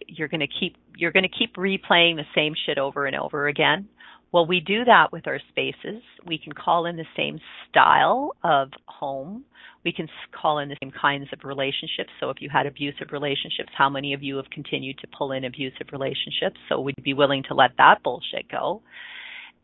[0.07, 3.49] you're going to keep you're going to keep replaying the same shit over and over
[3.49, 3.89] again?
[4.33, 6.03] Well, we do that with our spaces.
[6.27, 7.39] We can call in the same
[7.69, 9.45] style of home.
[9.85, 12.11] We can call in the same kinds of relationships.
[12.21, 15.45] So, if you had abusive relationships, how many of you have continued to pull in
[15.45, 16.57] abusive relationships?
[16.69, 18.83] So, we'd be willing to let that bullshit go?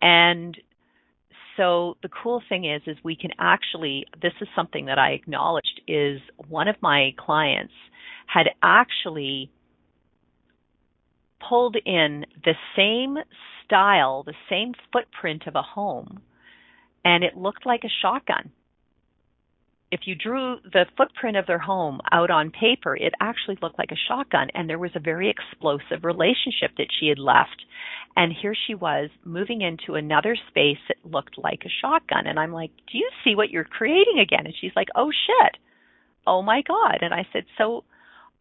[0.03, 0.57] And
[1.57, 5.83] so the cool thing is is we can actually this is something that I acknowledged
[5.87, 7.75] is one of my clients
[8.27, 9.51] had actually
[11.47, 13.17] pulled in the same
[13.65, 16.23] style, the same footprint of a home
[17.05, 18.51] and it looked like a shotgun.
[19.91, 23.91] If you drew the footprint of their home out on paper, it actually looked like
[23.91, 24.49] a shotgun.
[24.55, 27.65] And there was a very explosive relationship that she had left.
[28.17, 32.27] And here she was moving into another space that looked like a shotgun.
[32.27, 34.47] And I'm like, Do you see what you're creating again?
[34.47, 35.61] And she's like, Oh shit.
[36.27, 36.99] Oh my God.
[37.01, 37.85] And I said, So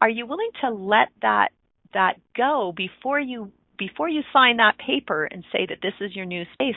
[0.00, 1.48] are you willing to let that
[1.92, 6.26] that go before you before you sign that paper and say that this is your
[6.26, 6.76] new space?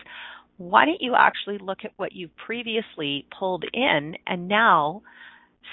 [0.58, 5.02] Why don't you actually look at what you've previously pulled in and now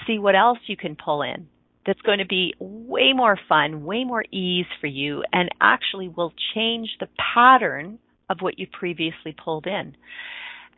[0.07, 1.47] see what else you can pull in
[1.85, 6.33] that's going to be way more fun, way more ease for you, and actually will
[6.53, 7.97] change the pattern
[8.29, 9.95] of what you previously pulled in.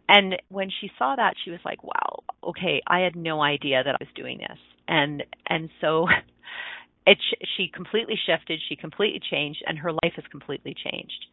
[0.08, 3.96] And when she saw that, she was like, "Wow, okay, I had no idea that
[3.96, 6.08] I was doing this." And and so
[7.08, 7.18] it
[7.58, 11.26] she completely shifted, she completely changed, and her life has completely changed.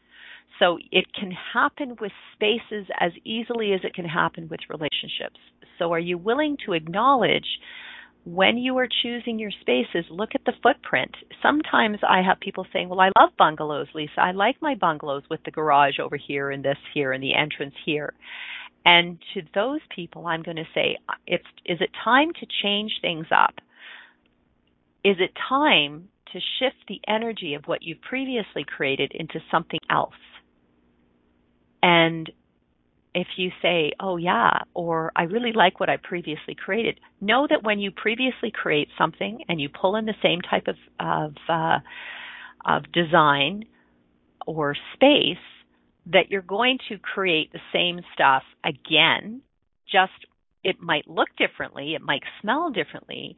[0.60, 5.40] So it can happen with spaces as easily as it can happen with relationships.
[5.78, 7.46] So are you willing to acknowledge
[8.24, 11.14] when you are choosing your spaces, look at the footprint.
[11.42, 14.20] Sometimes I have people saying, Well, I love bungalows, Lisa.
[14.20, 17.74] I like my bungalows with the garage over here and this here and the entrance
[17.86, 18.12] here.
[18.84, 23.26] And to those people, I'm going to say, it's, Is it time to change things
[23.34, 23.54] up?
[25.02, 30.12] Is it time to shift the energy of what you've previously created into something else?
[31.82, 32.30] And
[33.14, 37.64] if you say, oh yeah, or I really like what I previously created, know that
[37.64, 41.78] when you previously create something and you pull in the same type of, of, uh,
[42.64, 43.64] of design
[44.46, 45.36] or space,
[46.06, 49.42] that you're going to create the same stuff again,
[49.90, 50.12] just
[50.62, 53.36] it might look differently, it might smell differently,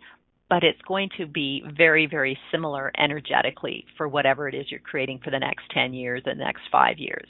[0.49, 5.21] but it's going to be very, very similar energetically for whatever it is you're creating
[5.25, 7.27] for the next 10 years, the next five years.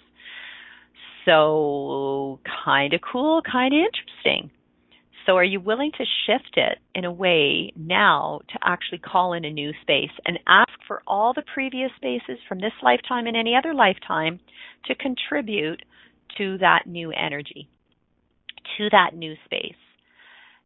[1.25, 4.51] So, kind of cool, kind of interesting.
[5.25, 9.45] So, are you willing to shift it in a way now to actually call in
[9.45, 13.55] a new space and ask for all the previous spaces from this lifetime and any
[13.55, 14.41] other lifetime
[14.87, 15.83] to contribute
[16.39, 17.69] to that new energy,
[18.79, 19.77] to that new space?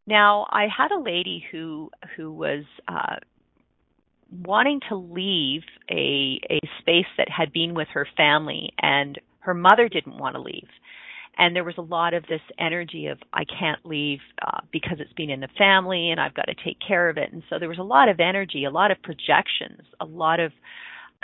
[0.07, 3.17] Now, I had a lady who who was uh,
[4.31, 9.87] wanting to leave a a space that had been with her family and her mother
[9.87, 10.67] didn't want to leave.
[11.37, 15.13] And there was a lot of this energy of, I can't leave uh, because it's
[15.13, 17.31] been in the family and I've got to take care of it.
[17.31, 20.51] And so there was a lot of energy, a lot of projections, a lot of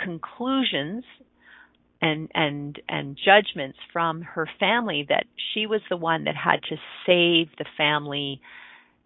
[0.00, 1.04] conclusions
[2.02, 6.76] and and and judgments from her family that she was the one that had to
[7.06, 8.40] save the family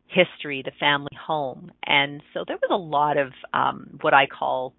[0.07, 1.70] history, the family home.
[1.85, 4.72] And so there was a lot of um what I call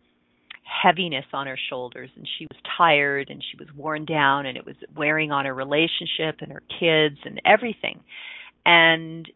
[0.69, 4.65] heaviness on her shoulders and she was tired and she was worn down and it
[4.65, 7.99] was wearing on her relationship and her kids and everything.
[8.65, 9.27] And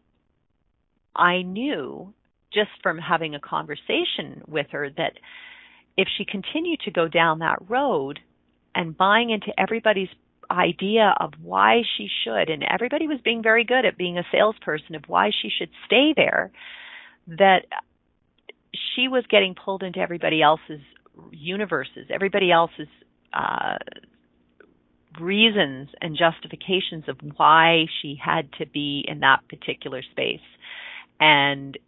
[1.16, 2.12] I knew
[2.52, 5.14] just from having a conversation with her that
[5.96, 8.20] if she continued to go down that road
[8.74, 10.08] and buying into everybody's
[10.50, 14.94] idea of why she should, and everybody was being very good at being a salesperson
[14.94, 16.50] of why she should stay there,
[17.26, 17.64] that
[18.94, 20.80] she was getting pulled into everybody else's
[21.30, 22.88] universes, everybody else's
[23.32, 23.76] uh,
[25.20, 30.40] reasons and justifications of why she had to be in that particular space.
[31.20, 31.78] And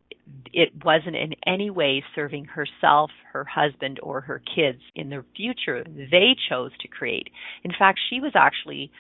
[0.52, 5.84] it wasn't in any way serving herself, her husband, or her kids in the future
[5.84, 7.28] they chose to create.
[7.64, 8.90] In fact, she was actually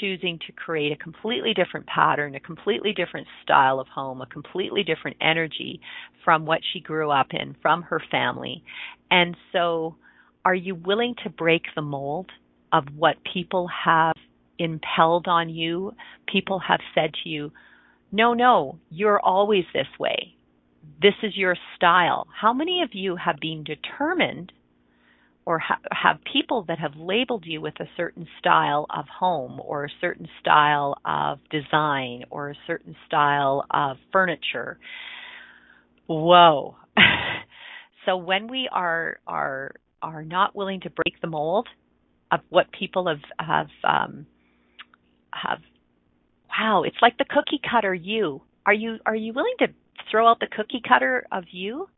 [0.00, 4.82] choosing to create a completely different pattern, a completely different style of home, a completely
[4.82, 5.80] different energy
[6.24, 8.62] from what she grew up in, from her family.
[9.10, 9.96] And so,
[10.44, 12.30] are you willing to break the mold
[12.72, 14.14] of what people have
[14.58, 15.92] impelled on you?
[16.30, 17.52] People have said to you,
[18.12, 20.34] no, no, you're always this way.
[21.02, 22.26] This is your style.
[22.40, 24.52] How many of you have been determined
[25.46, 29.84] or ha- have people that have labeled you with a certain style of home or
[29.84, 34.78] a certain style of design or a certain style of furniture?
[36.08, 36.76] Whoa.
[38.06, 41.68] so when we are are are not willing to break the mold
[42.32, 44.26] of what people have have um,
[45.32, 45.60] have
[46.50, 48.42] wow, it's like the cookie cutter you.
[48.66, 49.68] Are you are you willing to
[50.10, 51.88] throw out the cookie cutter of you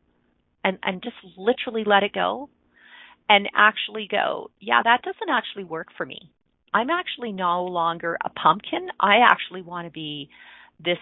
[0.63, 2.49] and and just literally let it go
[3.29, 6.31] and actually go, yeah, that doesn't actually work for me.
[6.73, 8.89] I'm actually no longer a pumpkin.
[8.99, 10.29] I actually want to be
[10.83, 10.97] this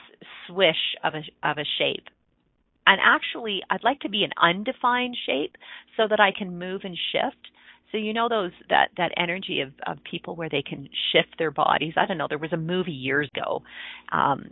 [0.47, 2.05] swish of a of a shape.
[2.85, 5.55] And actually, I'd like to be an undefined shape
[5.97, 7.51] so that I can move and shift.
[7.91, 11.51] So you know those that that energy of of people where they can shift their
[11.51, 11.93] bodies.
[11.97, 12.27] I don't know.
[12.29, 13.61] There was a movie years ago,
[14.11, 14.51] um,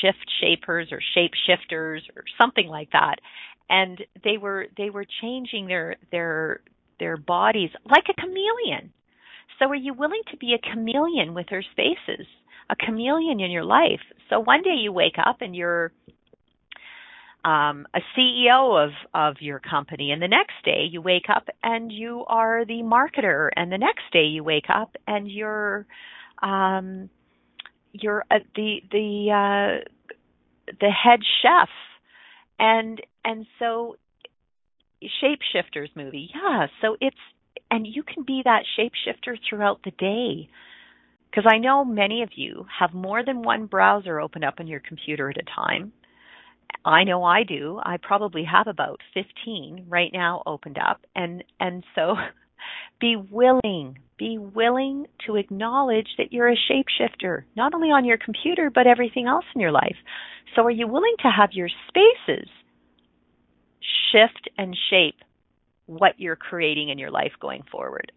[0.00, 3.16] shift shapers or shape shifters or something like that.
[3.68, 6.60] And they were they were changing their their
[6.98, 8.92] their bodies like a chameleon.
[9.58, 12.26] So are you willing to be a chameleon with her spaces?
[12.70, 14.00] A chameleon in your life.
[14.30, 15.92] So one day you wake up and you're
[17.44, 21.92] um, a CEO of of your company, and the next day you wake up and
[21.92, 25.86] you are the marketer, and the next day you wake up and you're
[26.42, 27.10] um,
[27.92, 31.68] you're uh, the the uh, the head chef,
[32.58, 33.96] and and so
[35.22, 36.66] shapeshifters movie, yeah.
[36.80, 37.16] So it's
[37.70, 40.48] and you can be that shapeshifter throughout the day.
[41.30, 44.80] Because I know many of you have more than one browser open up on your
[44.80, 45.92] computer at a time
[46.84, 47.80] I know I do.
[47.82, 52.16] I probably have about 15 right now opened up and and so
[53.00, 58.70] be willing, be willing to acknowledge that you're a shapeshifter, not only on your computer
[58.70, 59.96] but everything else in your life.
[60.54, 62.48] So are you willing to have your spaces
[64.14, 65.16] shift and shape
[65.86, 68.12] what you're creating in your life going forward?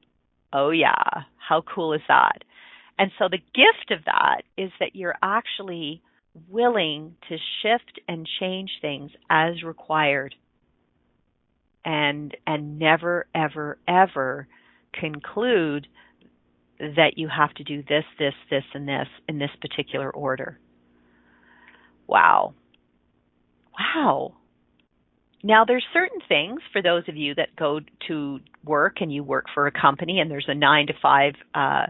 [0.54, 2.44] Oh yeah, how cool is that?
[3.00, 6.02] And so the gift of that is that you're actually
[6.50, 10.36] willing to shift and change things as required
[11.84, 14.48] and and never ever ever
[14.94, 15.88] conclude
[16.80, 20.60] that you have to do this this this and this in this particular order
[22.08, 22.54] wow
[23.80, 24.34] wow
[25.48, 29.46] now there's certain things for those of you that go to work and you work
[29.54, 31.86] for a company and there's a 9 to 5 uh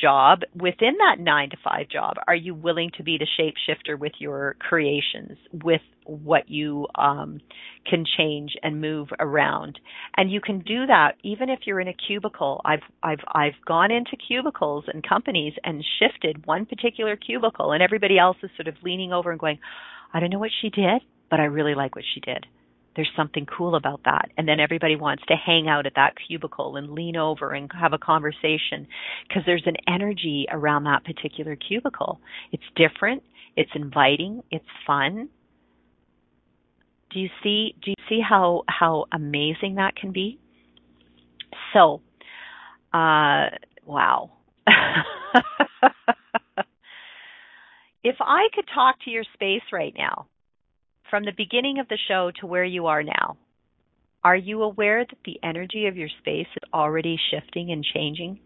[0.00, 0.40] job.
[0.54, 4.56] Within that nine to five job are you willing to be the shapeshifter with your
[4.58, 7.40] creations with what you um,
[7.88, 9.78] can change and move around?
[10.16, 12.60] And you can do that even if you're in a cubicle.
[12.64, 18.18] I've i've i've gone into cubicles and companies and shifted one particular cubicle and everybody
[18.18, 19.58] else is sort of leaning over and going
[20.12, 22.46] i don't know what she did but i really like what she did
[22.98, 24.28] there's something cool about that.
[24.36, 27.92] And then everybody wants to hang out at that cubicle and lean over and have
[27.92, 28.88] a conversation
[29.28, 32.20] because there's an energy around that particular cubicle.
[32.50, 33.22] It's different,
[33.54, 35.28] it's inviting, it's fun.
[37.12, 40.40] Do you see do you see how how amazing that can be?
[41.72, 42.00] So,
[42.92, 43.46] uh
[43.86, 44.32] wow.
[48.02, 50.26] if I could talk to your space right now
[51.10, 53.36] from the beginning of the show to where you are now,
[54.24, 58.40] are you aware that the energy of your space is already shifting and changing?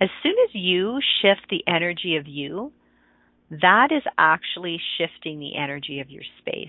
[0.00, 2.72] As soon as you shift the energy of you,
[3.50, 6.68] that is actually shifting the energy of your space.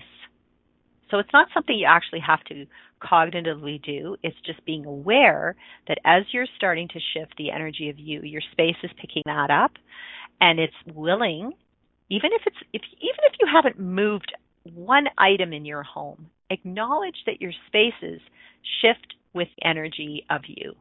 [1.10, 2.66] So it's not something you actually have to
[3.02, 4.16] cognitively do.
[4.22, 5.56] It's just being aware
[5.86, 9.50] that as you're starting to shift the energy of you, your space is picking that
[9.50, 9.72] up
[10.40, 11.52] and it's willing
[12.10, 14.32] even if it's if even if you haven't moved
[14.74, 18.20] one item in your home, acknowledge that your spaces
[18.80, 20.74] shift with energy of you.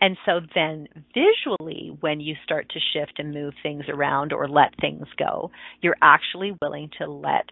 [0.00, 4.78] And so then visually, when you start to shift and move things around or let
[4.80, 7.46] things go, you're actually willing to let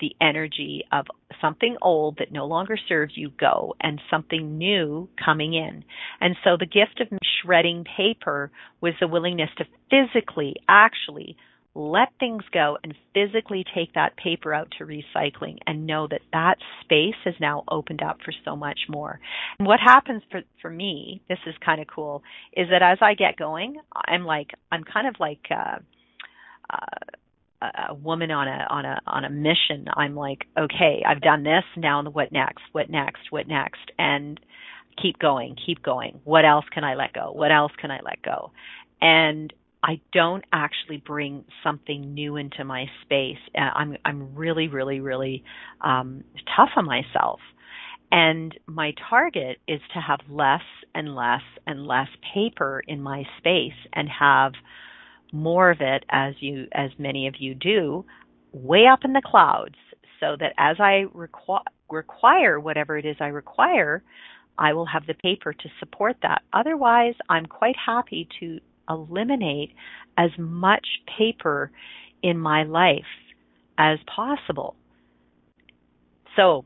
[0.00, 1.06] the energy of
[1.40, 5.84] something old that no longer serves you go and something new coming in.
[6.20, 8.50] And so the gift of shredding paper
[8.80, 11.36] was the willingness to physically actually
[11.74, 16.56] let things go and physically take that paper out to recycling and know that that
[16.82, 19.18] space has now opened up for so much more.
[19.58, 22.22] And what happens for for me, this is kind of cool,
[22.56, 25.78] is that as I get going, I'm like I'm kind of like uh,
[26.70, 29.86] uh, a woman on a on a on a mission.
[29.94, 31.64] I'm like, okay, I've done this.
[31.76, 32.62] Now what next?
[32.72, 33.30] What next?
[33.30, 33.90] What next?
[33.98, 34.38] And
[35.02, 36.20] keep going, keep going.
[36.22, 37.32] What else can I let go?
[37.32, 38.52] What else can I let go?
[39.00, 39.52] And
[39.84, 43.36] I don't actually bring something new into my space.
[43.54, 45.44] Uh, I'm I'm really really really
[45.82, 46.24] um,
[46.56, 47.40] tough on myself,
[48.10, 50.62] and my target is to have less
[50.94, 54.52] and less and less paper in my space and have
[55.32, 58.06] more of it as you as many of you do
[58.52, 59.74] way up in the clouds
[60.20, 64.02] so that as I requ- require whatever it is I require
[64.56, 69.70] I will have the paper to support that otherwise I'm quite happy to eliminate
[70.16, 70.86] as much
[71.18, 71.70] paper
[72.22, 73.02] in my life
[73.78, 74.76] as possible.
[76.36, 76.64] So,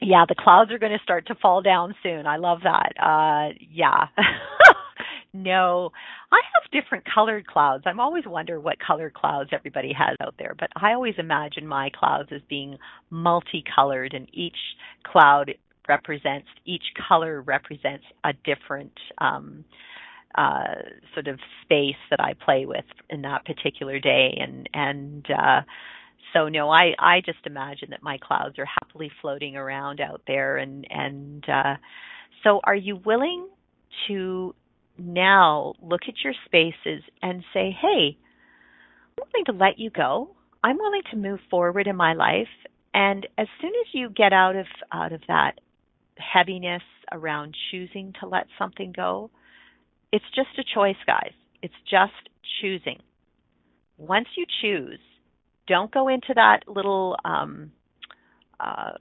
[0.00, 2.26] yeah, the clouds are going to start to fall down soon.
[2.26, 2.92] I love that.
[2.98, 4.06] Uh, yeah.
[5.34, 5.90] no,
[6.32, 7.84] I have different colored clouds.
[7.86, 11.90] I'm always wonder what colored clouds everybody has out there, but I always imagine my
[11.90, 12.78] clouds as being
[13.10, 14.56] multicolored, and each
[15.04, 15.52] cloud
[15.88, 19.64] represents each color represents a different um,
[20.34, 20.74] uh,
[21.14, 25.62] sort of space that I play with in that particular day, and and uh,
[26.32, 30.56] so no, I I just imagine that my clouds are happily floating around out there,
[30.56, 31.76] and and uh,
[32.44, 33.48] so are you willing
[34.08, 34.54] to
[34.98, 38.16] now look at your spaces and say, hey,
[39.18, 40.30] I'm willing to let you go.
[40.62, 42.48] I'm willing to move forward in my life.
[42.92, 45.60] And as soon as you get out of out of that
[46.18, 49.30] heaviness around choosing to let something go,
[50.12, 51.32] it's just a choice, guys.
[51.62, 52.28] It's just
[52.60, 52.98] choosing.
[53.96, 55.00] Once you choose,
[55.66, 57.70] don't go into that little um,
[58.58, 58.92] uh,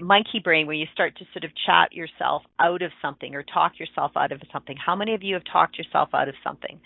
[0.00, 3.78] monkey brain where you start to sort of chat yourself out of something or talk
[3.78, 4.76] yourself out of something.
[4.76, 6.80] How many of you have talked yourself out of something?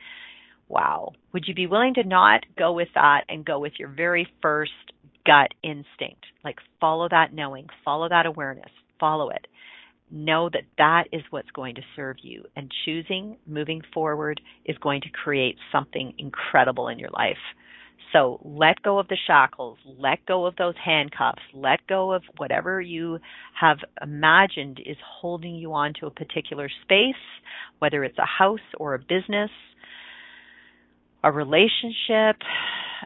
[0.69, 1.12] Wow.
[1.33, 4.73] Would you be willing to not go with that and go with your very first
[5.25, 6.25] gut instinct?
[6.45, 9.47] Like follow that knowing, follow that awareness, follow it.
[10.11, 12.45] Know that that is what's going to serve you.
[12.55, 17.37] And choosing moving forward is going to create something incredible in your life.
[18.13, 22.81] So let go of the shackles, let go of those handcuffs, let go of whatever
[22.81, 23.19] you
[23.61, 27.15] have imagined is holding you on to a particular space,
[27.81, 29.51] whether it's a house or a business,
[31.25, 32.37] a relationship,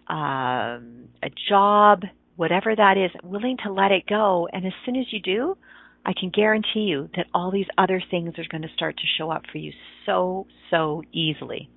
[0.07, 2.03] um, a job,
[2.37, 4.49] whatever that is, willing to let it go.
[4.53, 5.57] And as soon as you do,
[6.05, 9.31] I can guarantee you that all these other things are going to start to show
[9.31, 9.73] up for you
[10.07, 11.69] so, so easily.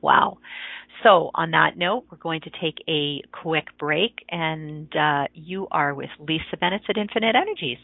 [0.00, 0.38] Wow.
[1.02, 5.94] So, on that note, we're going to take a quick break, and uh, you are
[5.94, 7.78] with Lisa Bennett at Infinite Energies.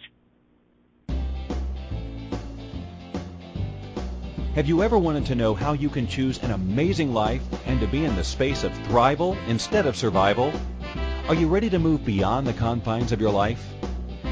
[4.55, 7.89] Have you ever wanted to know how you can choose an amazing life and to
[7.89, 10.53] be in the space of thrival instead of survival?
[11.28, 13.64] Are you ready to move beyond the confines of your life?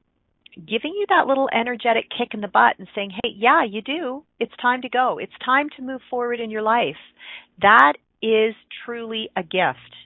[0.54, 4.24] giving you that little energetic kick in the butt and saying, "Hey, yeah, you do.
[4.38, 5.18] It's time to go.
[5.18, 6.98] It's time to move forward in your life."
[7.58, 8.54] That is
[8.84, 9.96] truly a gift.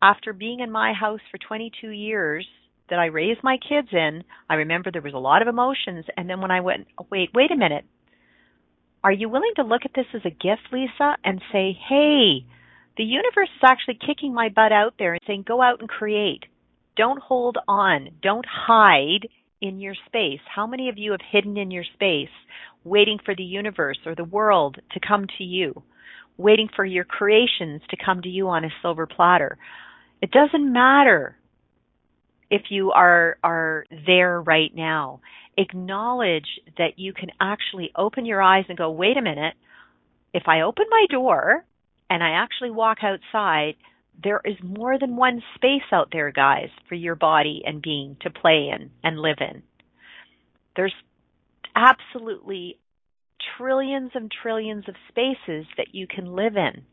[0.00, 2.46] After being in my house for 22 years,
[2.88, 6.04] that I raised my kids in, I remember there was a lot of emotions.
[6.16, 7.84] And then when I went, wait, wait a minute.
[9.06, 12.44] Are you willing to look at this as a gift, Lisa, and say, hey,
[12.96, 16.42] the universe is actually kicking my butt out there and saying, go out and create.
[16.96, 18.08] Don't hold on.
[18.20, 19.28] Don't hide
[19.60, 20.40] in your space.
[20.52, 22.34] How many of you have hidden in your space,
[22.82, 25.84] waiting for the universe or the world to come to you,
[26.36, 29.56] waiting for your creations to come to you on a silver platter?
[30.20, 31.36] It doesn't matter
[32.50, 35.20] if you are are there right now.
[35.56, 39.54] Acknowledge that you can actually open your eyes and go, "Wait a minute.
[40.34, 41.64] If I open my door
[42.10, 43.76] and I actually walk outside,
[44.22, 48.30] there is more than one space out there, guys, for your body and being to
[48.30, 49.62] play in and live in.
[50.74, 50.94] There's
[51.74, 52.78] absolutely
[53.56, 56.84] trillions and trillions of spaces that you can live in.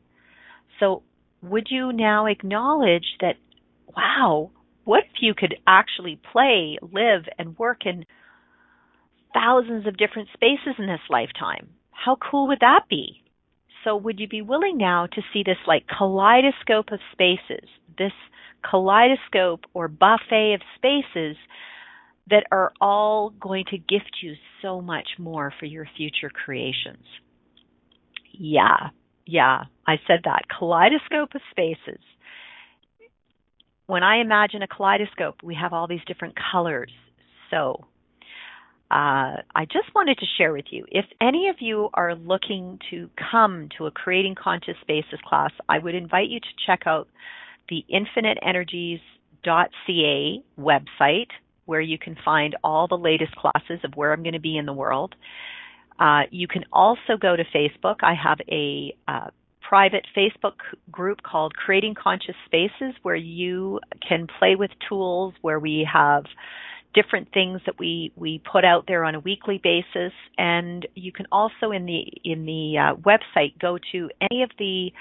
[0.79, 1.03] So,
[1.41, 3.35] would you now acknowledge that,
[3.95, 4.51] wow,
[4.85, 8.05] what if you could actually play, live, and work in
[9.33, 11.69] thousands of different spaces in this lifetime?
[11.91, 13.23] How cool would that be?
[13.83, 17.67] So would you be willing now to see this like kaleidoscope of spaces,
[17.97, 18.13] this
[18.69, 21.35] kaleidoscope or buffet of spaces
[22.29, 27.03] that are all going to gift you so much more for your future creations?
[28.31, 28.89] Yeah,
[29.25, 30.43] yeah, I said that.
[30.57, 32.01] Kaleidoscope of spaces.
[33.85, 36.91] When I imagine a kaleidoscope, we have all these different colors.
[37.51, 37.85] So
[38.93, 43.09] uh, I just wanted to share with you if any of you are looking to
[43.31, 47.07] come to a Creating Conscious Spaces class, I would invite you to check out
[47.69, 51.29] the infiniteenergies.ca website
[51.65, 54.67] where you can find all the latest classes of where I'm going to be in
[54.67, 55.15] the world.
[55.97, 58.03] Uh, you can also go to Facebook.
[58.03, 59.31] I have a uh,
[59.67, 60.57] private Facebook
[60.91, 66.25] group called Creating Conscious Spaces where you can play with tools where we have
[66.93, 71.25] different things that we we put out there on a weekly basis and you can
[71.31, 74.91] also in the in the uh, website go to any of the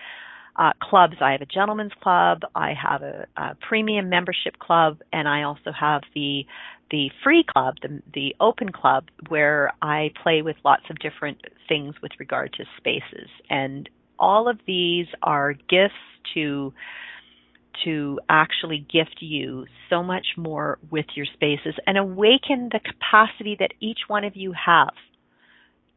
[0.56, 1.14] uh, clubs.
[1.20, 5.72] I have a gentleman's club, I have a, a, premium membership club, and I also
[5.78, 6.44] have the
[6.90, 11.38] the free club, the the open club, where I play with lots of different
[11.68, 13.30] things with regard to spaces.
[13.48, 13.88] And
[14.18, 15.94] all of these are gifts
[16.34, 16.72] to
[17.84, 23.74] to actually gift you so much more with your spaces and awaken the capacity that
[23.80, 24.94] each one of you have.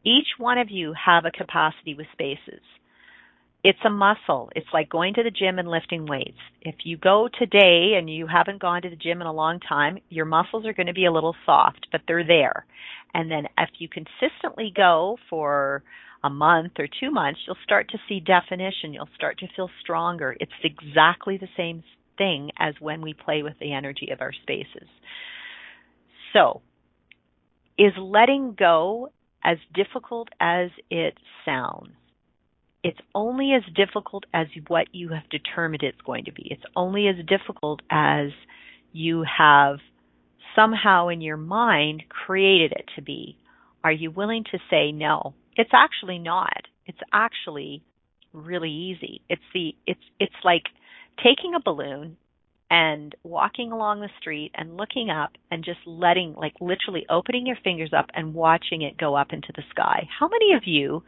[0.04, 2.62] Each one of you have a capacity with spaces.
[3.64, 4.52] It's a muscle.
[4.56, 6.38] It's like going to the gym and lifting weights.
[6.62, 9.98] If you go today and you haven't gone to the gym in a long time,
[10.10, 12.68] your muscles are going to be a little soft, but they're there.
[13.16, 15.84] And then if you consistently go for
[16.26, 18.94] a month or two months, you'll start to see definition.
[18.94, 20.36] You'll start to feel stronger.
[20.40, 21.84] It's exactly the same
[22.18, 24.88] thing as when we play with the energy of our spaces.
[26.34, 26.62] So,
[27.78, 29.10] is letting go
[29.44, 31.14] as difficult as it
[31.46, 31.90] sounds?
[32.84, 36.48] It's only as difficult as what you have determined it's going to be.
[36.50, 38.30] It's only as difficult as
[38.94, 39.78] you have
[40.56, 43.38] somehow in your mind created it to be.
[43.84, 45.36] Are you willing to say no?
[45.56, 46.68] It's actually not.
[46.86, 47.84] It's actually
[48.34, 49.22] really easy.
[49.30, 50.64] It's the it's it's like
[51.24, 52.18] taking a balloon
[52.70, 57.58] and walking along the street and looking up and just letting like literally opening your
[57.64, 60.08] fingers up and watching it go up into the sky.
[60.20, 61.04] How many of you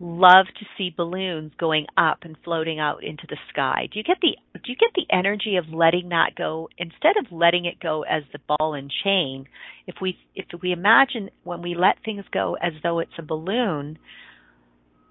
[0.00, 3.88] love to see balloons going up and floating out into the sky.
[3.92, 7.32] Do you get the do you get the energy of letting that go instead of
[7.32, 9.46] letting it go as the ball and chain?
[9.86, 13.98] If we if we imagine when we let things go as though it's a balloon,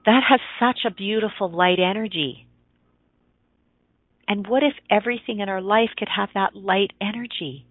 [0.06, 2.48] that has such a beautiful light energy.
[4.28, 7.66] And what if everything in our life could have that light energy?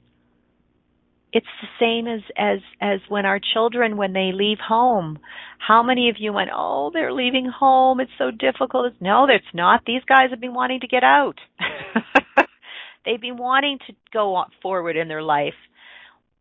[1.36, 5.18] It's the same as as as when our children when they leave home.
[5.58, 8.00] How many of you went oh they're leaving home.
[8.00, 8.94] It's so difficult.
[9.00, 9.82] No it's not.
[9.86, 11.36] These guys have been wanting to get out.
[13.04, 15.54] They've been wanting to go forward in their life.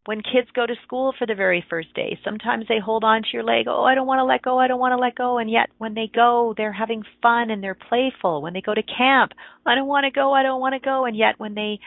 [0.06, 3.28] When kids go to school for the very first day sometimes they hold on to
[3.34, 3.66] your leg.
[3.68, 4.60] Oh i don't want to let go.
[4.60, 5.40] I don't want to let go.
[5.40, 8.42] And yet when they go they're having fun and they're playful.
[8.42, 9.34] When they go to camp
[9.66, 10.32] i don't want to go.
[10.32, 11.04] I don't want to go.
[11.04, 11.80] And yet when they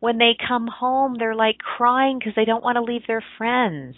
[0.00, 3.96] when they come home, they're like crying because they don't want to leave their friends.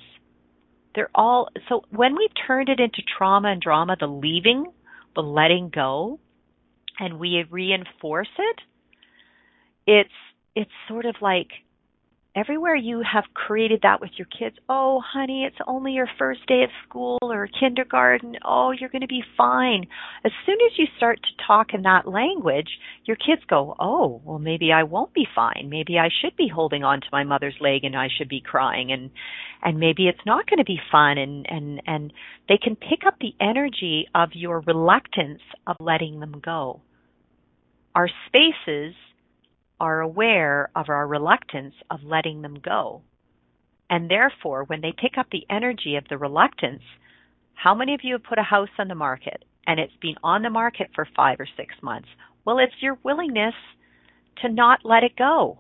[0.94, 4.66] They're all so when we've turned it into trauma and drama, the leaving,
[5.14, 6.18] the letting go,
[6.99, 8.61] and we reinforce it,
[9.86, 10.11] it's
[10.55, 11.49] it's sort of like
[12.39, 16.62] everywhere you have created that with your kids, oh, honey, it's only your first day
[16.62, 18.36] of school or kindergarten.
[18.45, 19.86] Oh, you're going to be fine.
[20.24, 22.68] As soon as you start to talk in that language,
[23.05, 25.68] your kids go, oh, well, maybe I won't be fine.
[25.68, 28.93] Maybe I should be holding on to my mother's leg and I should be crying
[28.93, 29.11] and,
[29.62, 32.12] and maybe it's not going to be fun and, and, and
[32.49, 36.82] they can pick up the energy of your reluctance of letting them go.
[37.95, 38.95] Our spaces
[39.81, 43.03] are aware of our reluctance of letting them go.
[43.91, 46.83] And therefore, when they pick up the energy of the reluctance,
[47.55, 50.43] how many of you have put a house on the market and it's been on
[50.43, 52.09] the market for five or six months?
[52.45, 53.55] Well, it's your willingness
[54.43, 55.59] to not let it go.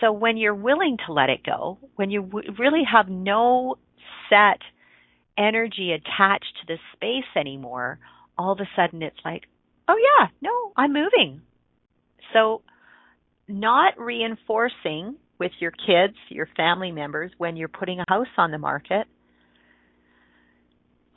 [0.00, 3.76] So when you're willing to let it go, when you w- really have no
[4.30, 4.60] set
[5.36, 7.98] energy attached to the space anymore,
[8.38, 9.44] all of a sudden it's like,
[9.88, 11.42] oh yeah, no, I'm moving.
[12.32, 12.62] So,
[13.48, 18.58] not reinforcing with your kids, your family members, when you're putting a house on the
[18.58, 19.06] market,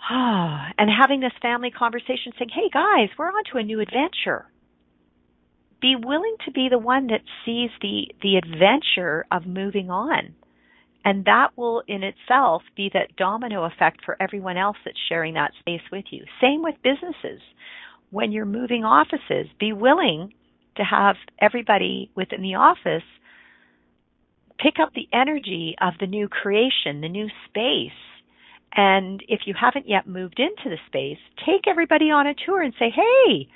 [0.09, 4.45] and having this family conversation saying, hey guys, we're on to a new adventure.
[5.82, 10.34] Be willing to be the one that sees the, the adventure of moving on.
[11.05, 15.51] And that will in itself be that domino effect for everyone else that's sharing that
[15.59, 16.24] space with you.
[16.41, 17.41] Same with businesses.
[18.09, 20.34] When you're moving offices, be willing
[20.76, 23.03] to have everybody within the office
[24.59, 27.91] pick up the energy of the new creation, the new space.
[28.76, 32.74] And if you haven't yet moved into the space, take everybody on a tour and
[32.80, 33.47] say, "Hey,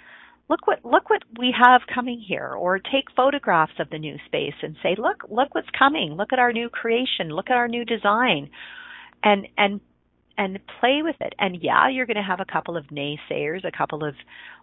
[0.50, 4.56] look what look what we have coming here." Or take photographs of the new space
[4.62, 6.14] and say, "Look, look what's coming.
[6.14, 7.30] Look at our new creation.
[7.30, 8.50] Look at our new design."
[9.24, 9.82] And and
[10.38, 11.34] and play with it.
[11.40, 14.14] And yeah, you're going to have a couple of naysayers, a couple of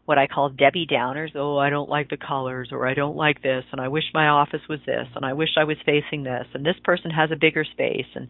[0.05, 1.35] what I call Debbie Downers.
[1.35, 4.29] Oh, I don't like the colors, or I don't like this, and I wish my
[4.29, 7.37] office was this, and I wish I was facing this, and this person has a
[7.37, 8.29] bigger space, and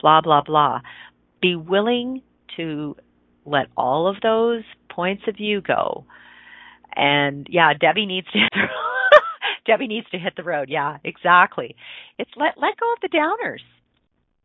[0.00, 0.80] blah, blah, blah.
[1.42, 2.22] Be willing
[2.56, 2.96] to
[3.44, 6.04] let all of those points of view go.
[6.94, 8.38] And yeah, Debbie needs to
[9.66, 10.68] Debbie needs to hit the road.
[10.70, 11.76] Yeah, exactly.
[12.18, 13.60] It's let let go of the downers.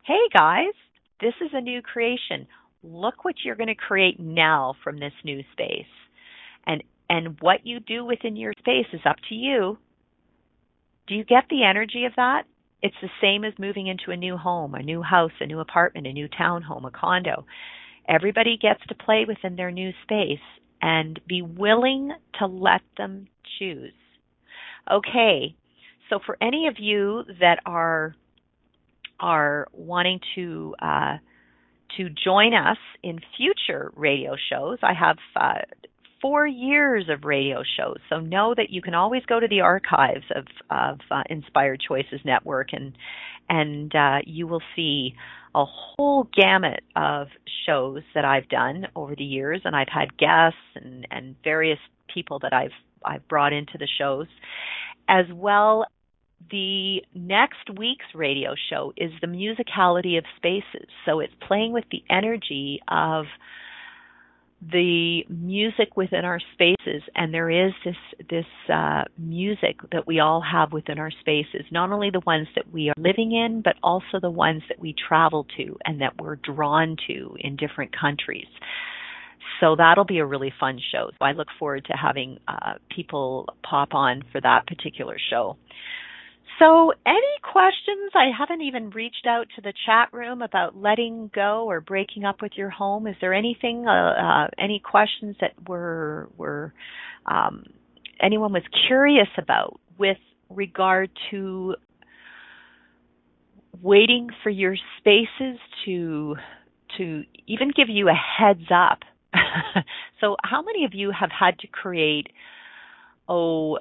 [0.03, 0.73] Hey guys,
[1.21, 2.47] this is a new creation.
[2.83, 5.85] Look what you're going to create now from this new space.
[6.65, 9.77] And and what you do within your space is up to you.
[11.07, 12.43] Do you get the energy of that?
[12.81, 16.07] It's the same as moving into a new home, a new house, a new apartment,
[16.07, 17.45] a new townhome, a condo.
[18.07, 20.39] Everybody gets to play within their new space
[20.81, 23.27] and be willing to let them
[23.59, 23.93] choose.
[24.89, 25.55] Okay,
[26.09, 28.15] so for any of you that are
[29.21, 31.17] are wanting to uh,
[31.97, 35.61] to join us in future radio shows, I have uh,
[36.21, 37.97] four years of radio shows.
[38.09, 42.21] So know that you can always go to the archives of, of uh, Inspired Choices
[42.23, 42.93] Network and
[43.49, 45.13] and uh, you will see
[45.53, 47.27] a whole gamut of
[47.65, 51.79] shows that I've done over the years, and I've had guests and, and various
[52.13, 52.71] people that I've
[53.03, 54.27] I've brought into the shows,
[55.09, 55.85] as well
[56.49, 60.87] the next week's radio show is the musicality of spaces.
[61.05, 63.25] So it's playing with the energy of
[64.61, 67.01] the music within our spaces.
[67.15, 67.95] And there is this
[68.29, 71.65] this uh, music that we all have within our spaces.
[71.71, 74.93] Not only the ones that we are living in but also the ones that we
[75.07, 78.47] travel to and that we're drawn to in different countries.
[79.59, 81.09] So that'll be a really fun show.
[81.19, 85.57] I look forward to having uh, people pop on for that particular show
[86.61, 88.11] so, any questions?
[88.13, 92.39] I haven't even reached out to the chat room about letting go or breaking up
[92.39, 93.07] with your home.
[93.07, 96.71] Is there anything, uh, uh, any questions that were were
[97.25, 97.63] um,
[98.21, 100.19] anyone was curious about with
[100.51, 101.75] regard to
[103.81, 106.35] waiting for your spaces to
[106.97, 108.99] to even give you a heads up?
[110.21, 112.27] so, how many of you have had to create
[113.31, 113.79] oh,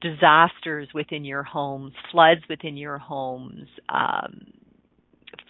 [0.00, 4.52] disasters within your homes, floods within your homes, um,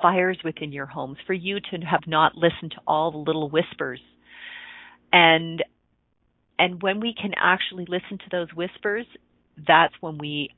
[0.02, 4.00] fires within your homes, for you to have not listened to all the little whispers.
[5.12, 5.64] And
[6.58, 9.06] and when we can actually listen to those whispers,
[9.66, 10.50] that's when we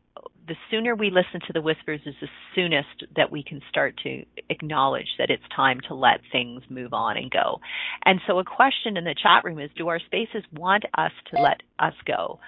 [0.48, 4.24] the sooner we listen to the whispers is the soonest that we can start to
[4.50, 7.60] acknowledge that it's time to let things move on and go.
[8.04, 11.40] And so a question in the chat room is do our spaces want us to
[11.40, 12.40] let us go?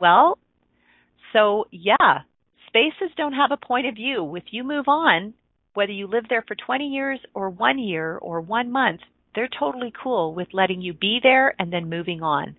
[0.00, 0.38] Well,
[1.32, 2.20] so yeah,
[2.66, 4.36] spaces don't have a point of view.
[4.36, 5.34] If you move on,
[5.74, 9.00] whether you live there for 20 years or one year or one month,
[9.34, 12.56] they're totally cool with letting you be there and then moving on.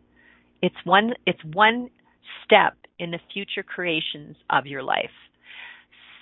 [0.61, 1.89] It's one, it's one
[2.45, 5.09] step in the future creations of your life.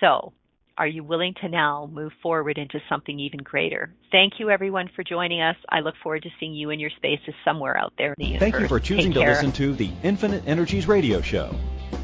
[0.00, 0.32] So,
[0.78, 3.90] are you willing to now move forward into something even greater?
[4.12, 5.56] Thank you, everyone, for joining us.
[5.68, 8.50] I look forward to seeing you in your spaces somewhere out there in the universe.
[8.50, 11.54] Thank you for choosing to listen to the Infinite Energies radio show.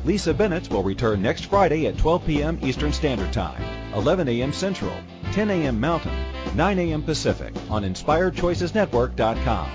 [0.04, 2.58] Lisa Bennett will return next Friday at 12 p.m.
[2.62, 3.62] Eastern Standard Time,
[3.94, 4.52] 11 a.m.
[4.52, 4.94] Central,
[5.32, 5.78] 10 a.m.
[5.78, 6.12] Mountain,
[6.56, 7.02] 9 a.m.
[7.02, 9.70] Pacific on InspiredChoicesNetwork.com.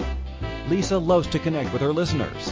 [0.70, 2.52] Lisa loves to connect with her listeners.